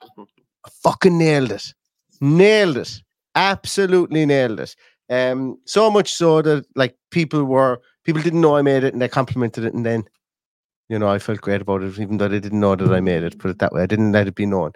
fucking 0.83 1.16
nailed 1.16 1.53
it. 1.53 1.72
Nailed 2.20 2.77
it. 2.77 3.01
Absolutely 3.35 4.27
nailed 4.27 4.61
it. 4.61 4.77
Um, 5.09 5.59
so 5.64 5.90
much 5.90 6.12
so 6.12 6.42
that 6.42 6.66
like 6.75 6.96
people 7.11 7.44
were 7.44 7.81
people 8.05 8.20
didn't 8.20 8.40
know 8.40 8.57
I 8.57 8.62
made 8.62 8.85
it 8.85 8.92
and 8.92 9.01
they 9.01 9.09
complimented 9.09 9.64
it 9.64 9.72
and 9.72 9.87
then 9.87 10.05
you 10.88 10.99
know, 10.99 11.09
I 11.09 11.18
felt 11.18 11.40
great 11.40 11.61
about 11.61 11.83
it, 11.83 11.99
even 11.99 12.18
though 12.18 12.27
I 12.27 12.38
didn't 12.38 12.61
know 12.61 12.77
that 12.77 12.92
I 12.92 13.01
made 13.01 13.22
it. 13.22 13.38
Put 13.38 13.51
it 13.51 13.59
that 13.59 13.72
way, 13.72 13.83
I 13.83 13.87
didn't 13.87 14.12
let 14.12 14.29
it 14.29 14.35
be 14.35 14.46
known. 14.46 14.72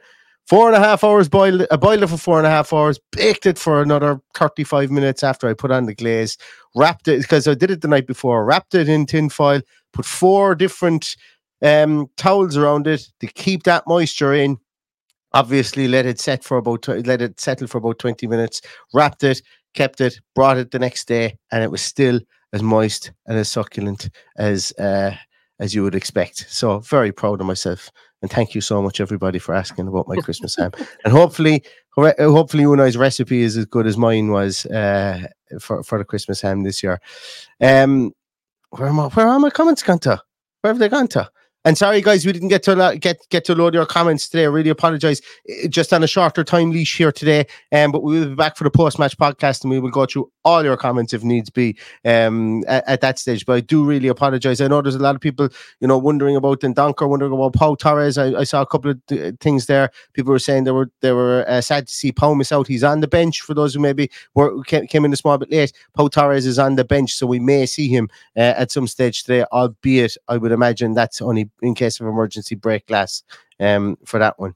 Four 0.47 0.67
and 0.67 0.77
a 0.77 0.81
half 0.81 1.05
hours 1.05 1.29
boiled. 1.29 1.67
I 1.71 1.77
boiled 1.77 2.03
it 2.03 2.09
for 2.09 2.17
four 2.17 2.39
and 2.39 2.47
a 2.47 2.51
half 2.51 2.73
hours. 2.73 2.99
Baked 3.13 3.47
it 3.47 3.59
for 3.59 3.81
another 3.81 4.21
thirty-five 4.35 4.91
minutes 4.91 5.23
after 5.23 5.49
I 5.49 5.55
put 5.55 5.71
on 5.71 5.87
the 5.87 5.95
glaze. 5.95 6.37
Wrapped 6.75 7.07
it 7.07 7.21
because 7.23 7.47
I 7.47 7.55
did 7.55 7.71
it 7.71 7.83
the 7.83 7.89
night 7.89 8.07
before. 8.07 8.45
Wrapped 8.45 8.75
it 8.75 8.89
in 8.89 9.07
tin 9.07 9.29
foil. 9.29 9.61
Put 9.93 10.05
four 10.05 10.57
different 10.57 11.15
um, 11.63 12.09
towels 12.17 12.57
around 12.57 12.89
it 12.89 13.07
to 13.21 13.27
keep 13.29 13.63
that 13.65 13.87
moisture 13.87 14.33
in. 14.33 14.57
Obviously, 15.33 15.87
let 15.87 16.07
it 16.07 16.19
set 16.19 16.43
for 16.43 16.57
about 16.57 16.89
let 16.89 17.23
it 17.23 17.39
settle 17.39 17.69
for 17.69 17.79
about 17.79 18.01
twenty 18.01 18.27
minutes. 18.27 18.61
Wrapped 18.93 19.23
it, 19.23 19.43
kept 19.75 20.01
it, 20.01 20.19
brought 20.35 20.59
it 20.59 20.73
the 20.73 20.81
next 20.81 21.07
day, 21.07 21.39
and 21.53 21.63
it 21.63 21.71
was 21.71 21.83
still 21.83 22.19
as 22.53 22.63
moist 22.63 23.13
and 23.27 23.39
as 23.39 23.49
succulent 23.49 24.09
as 24.37 24.73
uh, 24.81 25.15
as 25.61 25.75
you 25.75 25.85
would 25.85 25.95
expect. 25.95 26.47
So 26.49 26.81
very 26.81 27.13
proud 27.13 27.41
of 27.41 27.47
myself. 27.47 27.91
And 28.23 28.31
thank 28.31 28.55
you 28.55 28.61
so 28.61 28.83
much, 28.83 29.01
everybody, 29.01 29.39
for 29.39 29.55
asking 29.55 29.87
about 29.87 30.09
my 30.09 30.17
Christmas 30.17 30.57
ham. 30.57 30.73
And 31.05 31.13
hopefully, 31.13 31.63
hopefully, 31.97 32.65
Unai's 32.65 32.97
recipe 32.97 33.43
is 33.43 33.57
as 33.57 33.67
good 33.67 33.87
as 33.87 33.97
mine 33.97 34.31
was 34.31 34.67
uh, 34.67 35.27
for 35.61 35.83
for 35.83 35.99
the 35.99 36.05
Christmas 36.05 36.41
ham 36.41 36.65
this 36.65 36.83
year. 36.83 37.01
Um, 37.61 38.13
where 38.71 38.89
am 38.89 39.01
I? 39.01 39.09
Where 39.09 39.29
are 39.29 39.39
my 39.39 39.51
comments 39.51 39.83
gone 39.83 40.01
to? 40.01 40.21
Where 40.61 40.73
have 40.73 40.79
they 40.79 40.89
gone 40.89 41.09
to? 41.09 41.31
And 41.67 41.77
sorry, 41.77 42.01
guys, 42.01 42.25
we 42.25 42.33
didn't 42.33 42.49
get 42.49 42.63
to 42.63 42.97
get 42.99 43.19
get 43.29 43.45
to 43.45 43.55
load 43.55 43.75
your 43.75 43.85
comments 43.85 44.31
today. 44.31 44.45
I 44.45 44.49
really 44.49 44.71
apologize. 44.71 45.21
Just 45.69 45.93
on 45.93 46.03
a 46.03 46.07
shorter 46.07 46.43
time 46.43 46.71
leash 46.71 46.97
here 46.97 47.13
today, 47.13 47.47
um, 47.71 47.93
but 47.93 48.03
we 48.03 48.19
will 48.19 48.31
be 48.31 48.35
back 48.35 48.57
for 48.57 48.65
the 48.65 48.71
post 48.71 48.99
match 48.99 49.19
podcast, 49.19 49.63
and 49.63 49.71
we 49.71 49.79
will 49.79 49.91
go 49.91 50.07
through 50.07 50.31
all 50.43 50.65
your 50.65 50.79
comments 50.79 51.13
if 51.13 51.23
needs 51.23 51.51
be 51.51 51.77
um, 52.07 52.65
at, 52.67 52.89
at, 52.89 53.01
that 53.03 53.19
stage. 53.19 53.45
But 53.45 53.57
I 53.57 53.61
do 53.61 53.85
really 53.85 54.09
apologize. 54.09 54.63
I 54.63 54.69
know 54.69 54.81
there's 54.81 54.95
a 54.95 55.01
lot 55.01 55.15
of 55.15 55.21
people, 55.21 55.51
you 55.81 55.89
know, 55.89 55.99
wondering 55.99 56.35
about 56.35 56.61
Dendoncker, 56.61 57.07
wondering 57.07 57.33
about 57.35 57.53
Pau 57.53 57.75
Torres. 57.75 58.17
I, 58.17 58.33
I, 58.39 58.45
saw 58.45 58.63
a 58.63 58.67
couple 58.67 58.93
of 58.93 59.07
th- 59.07 59.35
things 59.41 59.67
there. 59.67 59.91
People 60.15 60.33
were 60.33 60.39
saying 60.39 60.65
they 60.65 60.71
were 60.71 60.91
they 61.03 61.13
were 61.13 61.45
uh, 61.47 61.61
sad 61.61 61.89
to 61.89 61.95
see 61.95 62.11
Pau 62.11 62.33
miss 62.33 62.53
out. 62.53 62.69
He's 62.69 62.85
on 62.85 63.01
the 63.01 63.09
bench 63.09 63.43
for 63.43 63.53
those 63.53 63.75
who 63.75 63.81
maybe 63.81 64.11
were 64.35 64.63
came, 64.65 64.87
came 64.87 65.05
in 65.05 65.13
a 65.13 65.17
small 65.17 65.37
bit 65.37 65.51
late. 65.51 65.75
Pau 65.93 66.09
Torres 66.09 66.47
is 66.47 66.59
on 66.59 66.77
the 66.77 66.85
bench, 66.85 67.13
so 67.13 67.27
we 67.27 67.39
may 67.39 67.67
see 67.67 67.89
him 67.89 68.09
uh, 68.35 68.55
at 68.57 68.71
some 68.71 68.87
stage 68.87 69.25
today. 69.25 69.45
Albeit, 69.53 70.17
I 70.27 70.39
would 70.39 70.53
imagine 70.53 70.95
that's 70.95 71.21
only 71.21 71.50
in 71.63 71.75
case 71.75 72.01
of 72.01 72.07
emergency 72.07 72.55
break 72.55 72.87
glass 72.87 73.23
um, 73.59 73.97
for 74.05 74.19
that 74.19 74.39
one. 74.39 74.55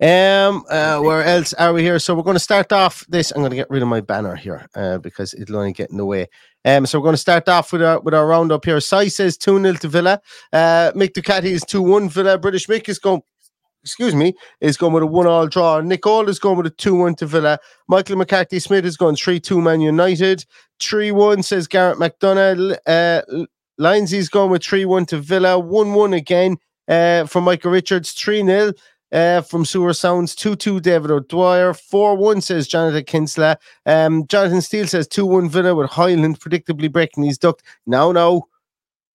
Um, 0.00 0.64
uh, 0.70 1.00
where 1.00 1.24
else 1.24 1.52
are 1.54 1.72
we 1.72 1.82
here? 1.82 1.98
So 1.98 2.14
we're 2.14 2.22
going 2.22 2.36
to 2.36 2.40
start 2.40 2.70
off 2.70 3.04
this. 3.08 3.32
I'm 3.32 3.38
going 3.38 3.50
to 3.50 3.56
get 3.56 3.68
rid 3.68 3.82
of 3.82 3.88
my 3.88 4.00
banner 4.00 4.36
here 4.36 4.68
uh, 4.76 4.98
because 4.98 5.34
it'll 5.34 5.56
only 5.56 5.72
get 5.72 5.90
in 5.90 5.96
the 5.96 6.06
way. 6.06 6.28
Um, 6.64 6.86
so 6.86 6.98
we're 6.98 7.04
going 7.04 7.14
to 7.14 7.18
start 7.20 7.48
off 7.48 7.72
with 7.72 7.82
our 7.82 7.98
with 8.00 8.14
our 8.14 8.26
roundup 8.26 8.64
here. 8.64 8.78
Sai 8.80 9.08
says 9.08 9.36
2 9.36 9.60
0 9.60 9.74
to 9.74 9.88
Villa. 9.88 10.20
Uh, 10.52 10.92
Mick 10.94 11.14
Ducati 11.14 11.46
is 11.46 11.64
2 11.64 11.82
1 11.82 12.10
Villa. 12.10 12.38
British 12.38 12.68
Mick 12.68 12.88
is 12.88 13.00
going, 13.00 13.22
excuse 13.82 14.14
me, 14.14 14.34
is 14.60 14.76
going 14.76 14.92
with 14.92 15.02
a 15.02 15.06
1 15.06 15.26
all 15.26 15.48
draw. 15.48 15.80
Nicole 15.80 16.28
is 16.28 16.38
going 16.38 16.58
with 16.58 16.66
a 16.66 16.70
2 16.70 16.94
1 16.94 17.16
to 17.16 17.26
Villa. 17.26 17.58
Michael 17.88 18.16
McCarthy 18.16 18.60
Smith 18.60 18.84
is 18.84 18.96
going 18.96 19.16
3 19.16 19.40
2 19.40 19.60
Man 19.60 19.80
United. 19.80 20.44
3 20.78 21.10
1 21.10 21.42
says 21.42 21.66
Garrett 21.66 21.98
McDonough. 21.98 22.76
Uh, 22.86 23.46
Lindsay's 23.78 24.28
going 24.28 24.50
with 24.50 24.64
3 24.64 24.84
1 24.84 25.06
to 25.06 25.18
Villa. 25.18 25.58
1 25.58 25.94
1 25.94 26.12
again 26.12 26.56
uh, 26.88 27.24
for 27.26 27.40
Michael 27.40 27.70
Richards. 27.70 28.12
3 28.12 28.44
0 28.44 28.72
uh, 29.12 29.40
from 29.42 29.64
Sewer 29.64 29.94
Sounds. 29.94 30.34
2 30.34 30.56
2 30.56 30.80
David 30.80 31.10
O'Dwyer. 31.10 31.72
4 31.74 32.16
1 32.16 32.40
says 32.40 32.68
Jonathan 32.68 33.04
Kinsler. 33.04 33.56
Um, 33.86 34.26
Jonathan 34.26 34.60
Steele 34.60 34.86
says 34.86 35.06
2 35.08 35.24
1 35.24 35.48
Villa 35.48 35.74
with 35.74 35.90
Højlund 35.90 36.38
predictably 36.38 36.90
breaking 36.90 37.24
his 37.24 37.38
duck. 37.38 37.62
No, 37.86 38.12
no. 38.12 38.48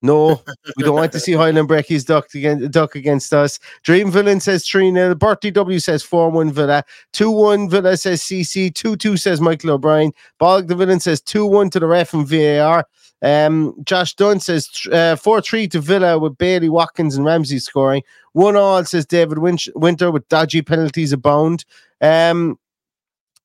No, 0.03 0.41
we 0.75 0.83
don't 0.83 0.95
want 0.95 1.13
to 1.13 1.19
see 1.19 1.31
Højlund 1.31 1.69
break 1.69 1.87
his 1.87 2.03
duck 2.03 2.27
against, 2.35 2.71
duck 2.71 2.93
against 2.93 3.33
us. 3.33 3.57
Dream 3.83 4.11
Villain 4.11 4.41
says 4.41 4.67
3 4.67 4.91
0. 4.91 5.15
Bertie 5.15 5.49
W 5.49 5.79
says 5.79 6.03
4 6.03 6.29
1 6.29 6.51
Villa. 6.51 6.83
2 7.13 7.31
1 7.31 7.69
Villa 7.69 7.95
says 7.95 8.21
CC. 8.21 8.73
2 8.75 8.97
2 8.97 9.15
says 9.15 9.39
Michael 9.39 9.71
O'Brien. 9.71 10.11
Bog 10.39 10.67
the 10.67 10.75
Villain 10.75 10.99
says 10.99 11.21
2 11.21 11.45
1 11.45 11.69
to 11.69 11.79
the 11.79 11.87
ref 11.87 12.13
and 12.13 12.27
VAR. 12.27 12.85
Um, 13.21 13.73
Josh 13.85 14.13
Dunn 14.15 14.41
says 14.41 14.69
uh, 14.91 15.15
4 15.15 15.39
3 15.39 15.69
to 15.69 15.79
Villa 15.79 16.19
with 16.19 16.37
Bailey, 16.37 16.67
Watkins, 16.67 17.15
and 17.15 17.25
Ramsey 17.25 17.59
scoring. 17.59 18.03
1 18.33 18.57
all 18.57 18.83
says 18.83 19.05
David 19.05 19.37
Winter 19.37 20.11
with 20.11 20.27
dodgy 20.27 20.61
penalties 20.61 21.13
abound. 21.13 21.63
Um, 22.01 22.59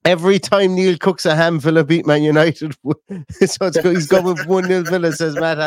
every 0.09 0.39
time 0.39 0.75
Neil 0.75 0.97
cooks 0.97 1.27
a 1.27 1.37
ham, 1.37 1.61
Villa 1.61 1.85
beat 1.85 2.07
Man 2.07 2.23
United. 2.23 2.75
so 3.47 3.71
he's 3.83 4.07
going 4.07 4.25
with 4.25 4.47
1 4.47 4.65
0 4.65 4.83
Villa, 4.85 5.13
says 5.13 5.35
Matt. 5.35 5.59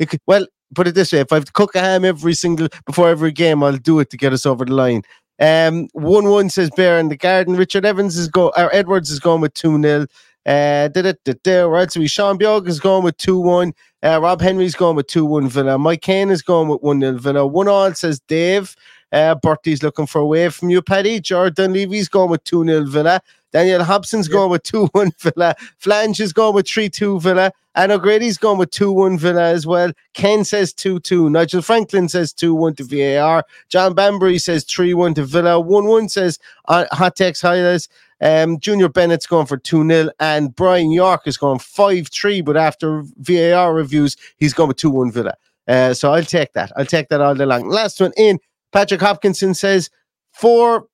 Could, 0.00 0.20
well, 0.26 0.46
put 0.74 0.88
it 0.88 0.96
this 0.96 1.12
way 1.12 1.20
if 1.20 1.32
I 1.32 1.36
have 1.36 1.52
cook 1.52 1.74
a 1.76 1.80
ham 1.80 2.04
every 2.04 2.34
single 2.34 2.68
before 2.86 3.08
every 3.08 3.30
game, 3.30 3.62
I'll 3.62 3.76
do 3.76 4.00
it 4.00 4.10
to 4.10 4.16
get 4.16 4.32
us 4.32 4.44
over 4.44 4.64
the 4.64 4.74
line. 4.74 5.02
Um, 5.40 5.88
1 5.92 6.28
1 6.28 6.50
says 6.50 6.70
Bear 6.76 6.98
in 6.98 7.08
the 7.08 7.16
Garden. 7.16 7.56
Richard 7.56 7.86
Evans 7.86 8.16
is 8.16 8.28
go 8.28 8.52
or 8.56 8.74
Edwards 8.74 9.10
is 9.10 9.20
going 9.20 9.40
with 9.40 9.54
2 9.54 9.80
0. 9.80 10.06
Uh, 10.46 10.88
did 10.88 11.06
it, 11.06 11.46
right. 11.46 11.90
So 11.90 12.00
we 12.00 12.08
Sean 12.08 12.36
Bjork 12.36 12.68
is 12.68 12.80
going 12.80 13.04
with 13.04 13.16
2 13.18 13.38
1. 13.38 13.72
Uh, 14.02 14.20
Rob 14.20 14.40
Henry's 14.42 14.74
going 14.74 14.96
with 14.96 15.06
2 15.06 15.24
1 15.24 15.48
Villa. 15.48 15.78
Mike 15.78 16.02
Kane 16.02 16.30
is 16.30 16.42
going 16.42 16.68
with 16.68 16.82
1 16.82 17.00
0 17.00 17.18
Villa. 17.18 17.46
1 17.46 17.68
all 17.68 17.94
says 17.94 18.20
Dave. 18.26 18.74
Uh, 19.14 19.36
Bertie's 19.36 19.82
looking 19.84 20.06
for 20.06 20.20
a 20.20 20.26
wave 20.26 20.52
from 20.54 20.70
you, 20.70 20.82
Paddy. 20.82 21.20
Jordan 21.20 21.72
Levy's 21.72 22.08
going 22.08 22.30
with 22.30 22.42
2 22.42 22.64
0 22.64 22.84
Villa. 22.86 23.20
Daniel 23.52 23.84
Hobson's 23.84 24.26
going 24.26 24.50
with 24.50 24.64
2 24.64 24.86
1 24.86 25.12
Villa. 25.20 25.54
Flange 25.78 26.18
is 26.18 26.32
going 26.32 26.56
with 26.56 26.68
3 26.68 26.88
2 26.88 27.20
Villa. 27.20 27.52
And 27.76 27.92
O'Grady's 27.92 28.38
going 28.38 28.58
with 28.58 28.72
2 28.72 28.90
1 28.92 29.18
Villa 29.18 29.44
as 29.44 29.68
well. 29.68 29.92
Ken 30.14 30.42
says 30.42 30.72
2 30.72 30.98
2. 30.98 31.30
Nigel 31.30 31.62
Franklin 31.62 32.08
says 32.08 32.32
2 32.32 32.56
1 32.56 32.74
to 32.74 32.84
VAR. 32.84 33.44
John 33.68 33.94
Bambury 33.94 34.38
says 34.38 34.64
3 34.64 34.94
1 34.94 35.14
to 35.14 35.24
Villa. 35.24 35.60
1 35.60 35.86
1 35.86 36.08
says 36.08 36.40
uh, 36.66 36.86
Hot 36.90 37.14
Tex 37.14 37.40
Highlights. 37.40 37.88
Um, 38.20 38.58
Junior 38.58 38.88
Bennett's 38.88 39.28
going 39.28 39.46
for 39.46 39.58
2 39.58 39.88
0, 39.88 40.10
and 40.18 40.56
Brian 40.56 40.90
York 40.90 41.22
is 41.26 41.36
going 41.36 41.60
5 41.60 42.08
3, 42.08 42.40
but 42.40 42.56
after 42.56 43.04
VAR 43.18 43.72
reviews, 43.72 44.16
he's 44.38 44.54
going 44.54 44.68
with 44.68 44.78
2 44.78 44.90
1 44.90 45.12
Villa. 45.12 45.34
Uh, 45.68 45.94
so 45.94 46.12
I'll 46.12 46.24
take 46.24 46.52
that. 46.54 46.72
I'll 46.76 46.84
take 46.84 47.08
that 47.10 47.20
all 47.20 47.36
day 47.36 47.44
long. 47.44 47.68
Last 47.68 48.00
one 48.00 48.12
in. 48.16 48.40
Patrick 48.74 49.00
Hopkinson 49.00 49.54
says 49.54 49.88
4 50.32 50.86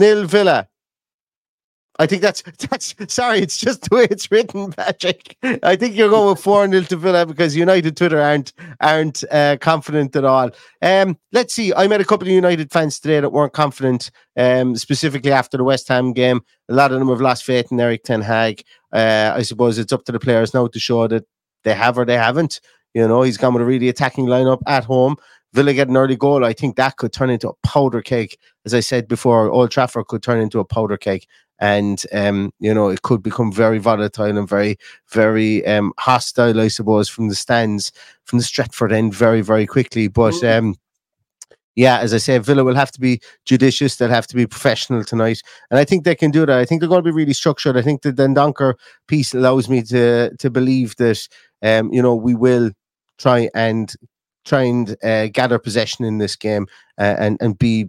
0 0.00 0.26
Villa. 0.26 0.66
I 1.96 2.06
think 2.06 2.22
that's 2.22 2.42
that's 2.70 2.94
sorry, 3.14 3.38
it's 3.40 3.58
just 3.58 3.88
the 3.88 3.96
way 3.96 4.08
it's 4.10 4.30
written, 4.30 4.72
Patrick. 4.72 5.36
I 5.62 5.76
think 5.76 5.94
you're 5.94 6.08
going 6.08 6.30
with 6.30 6.42
4 6.42 6.68
0 6.68 6.82
to 6.84 6.96
Villa 6.96 7.26
because 7.26 7.54
United 7.54 7.96
Twitter 7.96 8.20
aren't 8.20 8.54
aren't 8.80 9.22
uh, 9.30 9.58
confident 9.60 10.16
at 10.16 10.24
all. 10.24 10.50
Um, 10.80 11.18
let's 11.32 11.54
see. 11.54 11.72
I 11.74 11.86
met 11.86 12.00
a 12.00 12.04
couple 12.04 12.26
of 12.26 12.32
United 12.32 12.72
fans 12.72 12.98
today 12.98 13.20
that 13.20 13.30
weren't 13.30 13.52
confident, 13.52 14.10
um, 14.36 14.74
specifically 14.74 15.32
after 15.32 15.58
the 15.58 15.64
West 15.64 15.86
Ham 15.88 16.14
game. 16.14 16.40
A 16.70 16.74
lot 16.74 16.92
of 16.92 16.98
them 16.98 17.08
have 17.10 17.20
lost 17.20 17.44
faith 17.44 17.70
in 17.70 17.78
Erik 17.78 18.04
Ten 18.04 18.22
Hag. 18.22 18.62
Uh, 18.90 19.34
I 19.36 19.42
suppose 19.42 19.78
it's 19.78 19.92
up 19.92 20.04
to 20.06 20.12
the 20.12 20.18
players 20.18 20.54
now 20.54 20.66
to 20.66 20.80
show 20.80 21.06
that 21.08 21.26
they 21.62 21.74
have 21.74 21.98
or 21.98 22.06
they 22.06 22.16
haven't. 22.16 22.60
You 22.94 23.06
know, 23.08 23.22
he's 23.22 23.36
gone 23.36 23.52
with 23.52 23.62
a 23.62 23.66
really 23.66 23.88
attacking 23.88 24.26
lineup 24.26 24.62
at 24.66 24.84
home. 24.84 25.16
Villa 25.54 25.72
get 25.72 25.88
an 25.88 25.96
early 25.96 26.16
goal, 26.16 26.44
I 26.44 26.52
think 26.52 26.76
that 26.76 26.96
could 26.96 27.12
turn 27.12 27.30
into 27.30 27.48
a 27.48 27.54
powder 27.66 28.02
cake. 28.02 28.38
As 28.66 28.74
I 28.74 28.80
said 28.80 29.08
before, 29.08 29.50
Old 29.50 29.70
Trafford 29.70 30.08
could 30.08 30.22
turn 30.22 30.40
into 30.40 30.58
a 30.58 30.64
powder 30.64 30.96
cake 30.96 31.26
and 31.60 32.02
um, 32.12 32.52
you 32.58 32.74
know 32.74 32.88
it 32.88 33.02
could 33.02 33.22
become 33.22 33.52
very 33.52 33.78
volatile 33.78 34.36
and 34.36 34.48
very 34.48 34.76
very 35.10 35.64
um, 35.66 35.92
hostile 35.98 36.60
i 36.60 36.66
suppose 36.66 37.08
from 37.08 37.28
the 37.28 37.34
stands 37.36 37.92
from 38.24 38.40
the 38.40 38.44
stretford 38.44 38.92
end 38.92 39.14
very 39.14 39.40
very 39.40 39.64
quickly 39.64 40.08
but 40.08 40.42
um, 40.42 40.74
yeah, 41.76 41.98
as 41.98 42.14
I 42.14 42.18
say, 42.18 42.38
Villa 42.38 42.62
will 42.62 42.74
have 42.74 42.92
to 42.92 43.00
be 43.00 43.20
judicious. 43.44 43.96
They'll 43.96 44.08
have 44.08 44.28
to 44.28 44.36
be 44.36 44.46
professional 44.46 45.02
tonight, 45.02 45.42
and 45.70 45.78
I 45.78 45.84
think 45.84 46.04
they 46.04 46.14
can 46.14 46.30
do 46.30 46.46
that. 46.46 46.58
I 46.58 46.64
think 46.64 46.80
they're 46.80 46.88
going 46.88 47.02
to 47.02 47.10
be 47.10 47.10
really 47.10 47.32
structured. 47.32 47.76
I 47.76 47.82
think 47.82 48.02
the 48.02 48.12
Dendoncker 48.12 48.74
piece 49.08 49.34
allows 49.34 49.68
me 49.68 49.82
to 49.82 50.34
to 50.36 50.50
believe 50.50 50.94
that 50.96 51.26
um, 51.62 51.92
you 51.92 52.00
know 52.00 52.14
we 52.14 52.34
will 52.34 52.70
try 53.18 53.48
and 53.54 53.92
try 54.44 54.62
and 54.62 54.96
uh, 55.02 55.28
gather 55.28 55.58
possession 55.58 56.04
in 56.04 56.18
this 56.18 56.36
game 56.36 56.66
uh, 56.98 57.16
and 57.18 57.38
and 57.40 57.58
be 57.58 57.86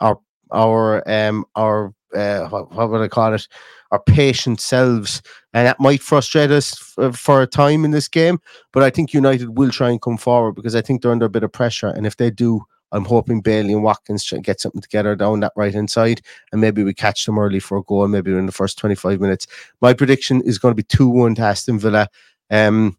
our 0.00 0.18
our 0.52 1.02
um 1.08 1.44
our 1.56 1.92
uh, 2.14 2.46
what, 2.48 2.70
what, 2.72 2.90
would 2.90 3.00
I 3.00 3.08
call 3.08 3.32
it, 3.32 3.48
our 3.90 4.00
patient 4.00 4.60
selves, 4.60 5.22
and 5.54 5.66
that 5.66 5.80
might 5.80 6.02
frustrate 6.02 6.50
us 6.50 6.94
f- 6.98 7.16
for 7.16 7.40
a 7.40 7.46
time 7.46 7.86
in 7.86 7.90
this 7.90 8.06
game. 8.06 8.38
But 8.72 8.82
I 8.82 8.90
think 8.90 9.14
United 9.14 9.56
will 9.56 9.70
try 9.70 9.88
and 9.90 10.00
come 10.00 10.18
forward 10.18 10.52
because 10.52 10.74
I 10.74 10.82
think 10.82 11.00
they're 11.00 11.10
under 11.10 11.26
a 11.26 11.30
bit 11.30 11.42
of 11.42 11.52
pressure, 11.52 11.88
and 11.88 12.06
if 12.06 12.16
they 12.16 12.30
do, 12.30 12.62
I'm 12.92 13.06
hoping 13.06 13.40
Bailey 13.40 13.72
and 13.72 13.82
Watkins 13.82 14.30
get 14.42 14.60
something 14.60 14.82
together 14.82 15.16
down 15.16 15.40
that 15.40 15.52
right 15.56 15.72
hand 15.72 15.90
side, 15.90 16.20
and 16.52 16.60
maybe 16.60 16.84
we 16.84 16.92
catch 16.94 17.24
them 17.24 17.38
early 17.38 17.60
for 17.60 17.78
a 17.78 17.82
goal, 17.82 18.06
maybe 18.08 18.32
in 18.32 18.46
the 18.46 18.52
first 18.52 18.78
25 18.78 19.20
minutes. 19.20 19.46
My 19.80 19.94
prediction 19.94 20.42
is 20.42 20.58
going 20.58 20.72
to 20.72 20.76
be 20.76 20.82
2 20.82 21.08
1 21.08 21.36
to 21.36 21.42
Aston 21.42 21.78
Villa. 21.78 22.08
Um, 22.50 22.98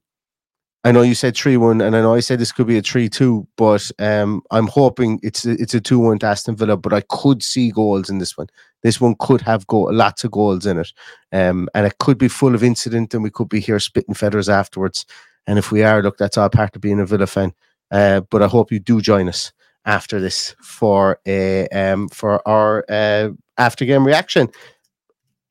I 0.85 0.91
know 0.91 1.01
you 1.01 1.15
said 1.15 1.35
three 1.35 1.55
one, 1.55 1.79
and 1.79 1.95
I 1.95 2.01
know 2.01 2.13
I 2.13 2.19
said 2.19 2.39
this 2.39 2.51
could 2.51 2.67
be 2.67 2.77
a 2.77 2.81
three 2.81 3.07
two, 3.07 3.47
but 3.55 3.89
um, 3.99 4.41
I'm 4.51 4.67
hoping 4.67 5.19
it's 5.23 5.45
a, 5.45 5.51
it's 5.51 5.73
a 5.73 5.79
two 5.79 5.99
one 5.99 6.19
to 6.19 6.25
Aston 6.25 6.57
Villa. 6.57 6.75
But 6.75 6.93
I 6.93 7.01
could 7.01 7.41
see 7.41 7.71
goals 7.71 8.09
in 8.09 8.17
this 8.17 8.37
one. 8.37 8.47
This 8.81 8.99
one 8.99 9.15
could 9.19 9.39
have 9.41 9.65
go 9.67 9.81
lots 9.83 10.25
of 10.25 10.31
goals 10.31 10.65
in 10.65 10.79
it, 10.79 10.91
um, 11.31 11.69
and 11.73 11.85
it 11.85 11.97
could 11.99 12.17
be 12.17 12.27
full 12.27 12.53
of 12.53 12.63
incident, 12.63 13.13
and 13.13 13.23
we 13.23 13.29
could 13.29 13.47
be 13.47 13.61
here 13.61 13.79
spitting 13.79 14.13
feathers 14.13 14.49
afterwards. 14.49 15.05
And 15.47 15.57
if 15.57 15.71
we 15.71 15.83
are, 15.83 16.01
look, 16.01 16.17
that's 16.17 16.37
all 16.37 16.49
part 16.49 16.75
of 16.75 16.81
being 16.81 16.99
a 16.99 17.05
Villa 17.05 17.27
fan. 17.27 17.53
Uh, 17.91 18.21
but 18.21 18.41
I 18.41 18.47
hope 18.47 18.71
you 18.71 18.79
do 18.79 19.01
join 19.01 19.29
us 19.29 19.53
after 19.85 20.19
this 20.19 20.55
for 20.61 21.19
a 21.25 21.67
um, 21.69 22.09
for 22.09 22.45
our 22.47 22.85
uh, 22.89 23.29
after 23.57 23.85
game 23.85 24.05
reaction. 24.05 24.49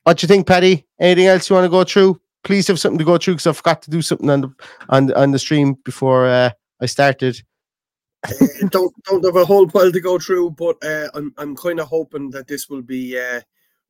What 0.04 0.18
do 0.18 0.24
you 0.24 0.28
think, 0.28 0.46
Paddy? 0.46 0.86
Anything 0.98 1.26
else 1.26 1.48
you 1.48 1.54
want 1.54 1.64
to 1.64 1.70
go 1.70 1.84
through? 1.84 2.21
Please 2.44 2.66
have 2.68 2.80
something 2.80 2.98
to 2.98 3.04
go 3.04 3.18
through 3.18 3.34
because 3.34 3.46
I 3.46 3.52
forgot 3.52 3.82
to 3.82 3.90
do 3.90 4.02
something 4.02 4.30
on 4.30 4.40
the 4.42 4.54
on 4.88 5.12
on 5.12 5.30
the 5.30 5.38
stream 5.38 5.74
before 5.84 6.26
uh, 6.26 6.50
I 6.80 6.86
started. 6.86 7.40
don't 8.70 8.92
don't 9.04 9.24
have 9.24 9.36
a 9.36 9.44
whole 9.44 9.66
pile 9.68 9.92
to 9.92 10.00
go 10.00 10.18
through, 10.18 10.50
but 10.50 10.82
uh, 10.84 11.08
I'm 11.14 11.34
I'm 11.38 11.56
kind 11.56 11.80
of 11.80 11.88
hoping 11.88 12.30
that 12.30 12.48
this 12.48 12.68
will 12.68 12.82
be 12.82 13.18
uh, 13.18 13.40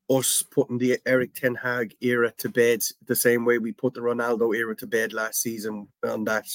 us 0.09 0.43
putting 0.43 0.77
the 0.77 0.99
Erik 1.05 1.33
Ten 1.33 1.55
Hag 1.55 1.95
era 2.01 2.31
to 2.37 2.49
bed 2.49 2.81
the 3.05 3.15
same 3.15 3.45
way 3.45 3.57
we 3.57 3.71
put 3.71 3.93
the 3.93 4.01
Ronaldo 4.01 4.55
era 4.55 4.75
to 4.77 4.87
bed 4.87 5.13
last 5.13 5.41
season 5.41 5.87
on 6.03 6.23
that 6.25 6.47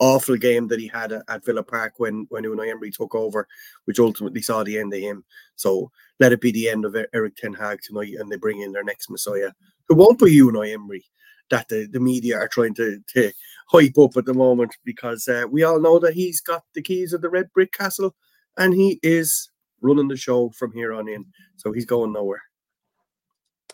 awful 0.00 0.36
game 0.36 0.68
that 0.68 0.78
he 0.78 0.86
had 0.86 1.12
at 1.12 1.44
Villa 1.44 1.62
Park 1.62 1.94
when 1.98 2.26
when 2.30 2.44
Unai 2.44 2.70
Emery 2.70 2.90
took 2.90 3.14
over, 3.14 3.46
which 3.84 3.98
ultimately 3.98 4.42
saw 4.42 4.62
the 4.62 4.78
end 4.78 4.92
of 4.94 5.00
him. 5.00 5.24
So 5.56 5.90
let 6.20 6.32
it 6.32 6.40
be 6.40 6.52
the 6.52 6.68
end 6.68 6.84
of 6.84 6.96
Erik 7.12 7.36
Ten 7.36 7.52
Hag 7.52 7.80
tonight, 7.82 8.14
and 8.18 8.30
they 8.30 8.36
bring 8.36 8.60
in 8.60 8.72
their 8.72 8.84
next 8.84 9.10
Messiah, 9.10 9.50
who 9.88 9.96
won't 9.96 10.18
be 10.18 10.38
Unai 10.38 10.72
Emery. 10.72 11.04
That 11.50 11.68
the, 11.68 11.86
the 11.86 12.00
media 12.00 12.36
are 12.38 12.48
trying 12.48 12.74
to, 12.74 13.00
to 13.14 13.32
hype 13.68 13.98
up 13.98 14.16
at 14.16 14.24
the 14.24 14.34
moment 14.34 14.76
because 14.84 15.28
uh, 15.28 15.44
we 15.50 15.62
all 15.62 15.80
know 15.80 15.98
that 15.98 16.14
he's 16.14 16.40
got 16.40 16.64
the 16.74 16.82
keys 16.82 17.12
of 17.12 17.20
the 17.20 17.28
red 17.28 17.50
brick 17.52 17.72
castle 17.72 18.14
and 18.56 18.74
he 18.74 18.98
is 19.02 19.50
running 19.80 20.08
the 20.08 20.16
show 20.16 20.50
from 20.50 20.72
here 20.72 20.92
on 20.92 21.08
in. 21.08 21.24
So 21.56 21.72
he's 21.72 21.84
going 21.84 22.12
nowhere. 22.12 22.42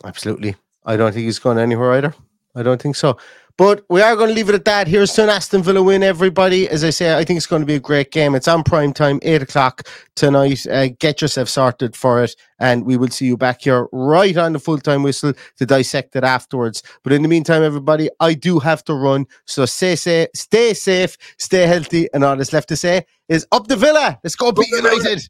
Absolutely. 0.03 0.55
I 0.85 0.97
don't 0.97 1.13
think 1.13 1.25
he's 1.25 1.39
going 1.39 1.57
anywhere 1.57 1.93
either. 1.93 2.13
I 2.55 2.63
don't 2.63 2.81
think 2.81 2.95
so. 2.95 3.17
But 3.57 3.85
we 3.89 4.01
are 4.01 4.17
going 4.17 4.27
to 4.27 4.35
leave 4.35 4.49
it 4.49 4.55
at 4.55 4.65
that. 4.65 4.85
Here's 4.85 5.13
to 5.13 5.23
an 5.23 5.29
Aston 5.29 5.63
Villa 5.63 5.81
win, 5.81 6.03
everybody. 6.03 6.67
As 6.67 6.83
I 6.83 6.89
say, 6.89 7.17
I 7.17 7.23
think 7.23 7.37
it's 7.37 7.45
going 7.47 7.61
to 7.61 7.65
be 7.65 7.75
a 7.75 7.79
great 7.79 8.11
game. 8.11 8.35
It's 8.35 8.49
on 8.49 8.63
prime 8.63 8.91
time, 8.91 9.17
8 9.21 9.43
o'clock 9.43 9.87
tonight. 10.15 10.67
Uh, 10.67 10.89
get 10.99 11.21
yourself 11.21 11.47
sorted 11.47 11.95
for 11.95 12.21
it. 12.21 12.35
And 12.59 12.85
we 12.85 12.97
will 12.97 13.07
see 13.07 13.25
you 13.25 13.37
back 13.37 13.61
here 13.61 13.87
right 13.93 14.35
on 14.35 14.51
the 14.51 14.59
full 14.59 14.77
time 14.77 15.03
whistle 15.03 15.31
to 15.57 15.65
dissect 15.65 16.17
it 16.17 16.25
afterwards. 16.25 16.83
But 17.03 17.13
in 17.13 17.21
the 17.21 17.29
meantime, 17.29 17.63
everybody, 17.63 18.09
I 18.19 18.33
do 18.33 18.59
have 18.59 18.83
to 18.85 18.93
run. 18.93 19.25
So 19.45 19.65
stay, 19.65 19.95
say, 19.95 20.27
stay 20.35 20.73
safe, 20.73 21.17
stay 21.37 21.65
healthy. 21.65 22.09
And 22.13 22.25
all 22.25 22.35
that's 22.35 22.51
left 22.51 22.67
to 22.69 22.75
say 22.75 23.05
is 23.29 23.47
up 23.53 23.67
the 23.67 23.77
Villa. 23.77 24.19
Let's 24.21 24.35
go, 24.35 24.51
be 24.51 24.65
United. 24.69 25.29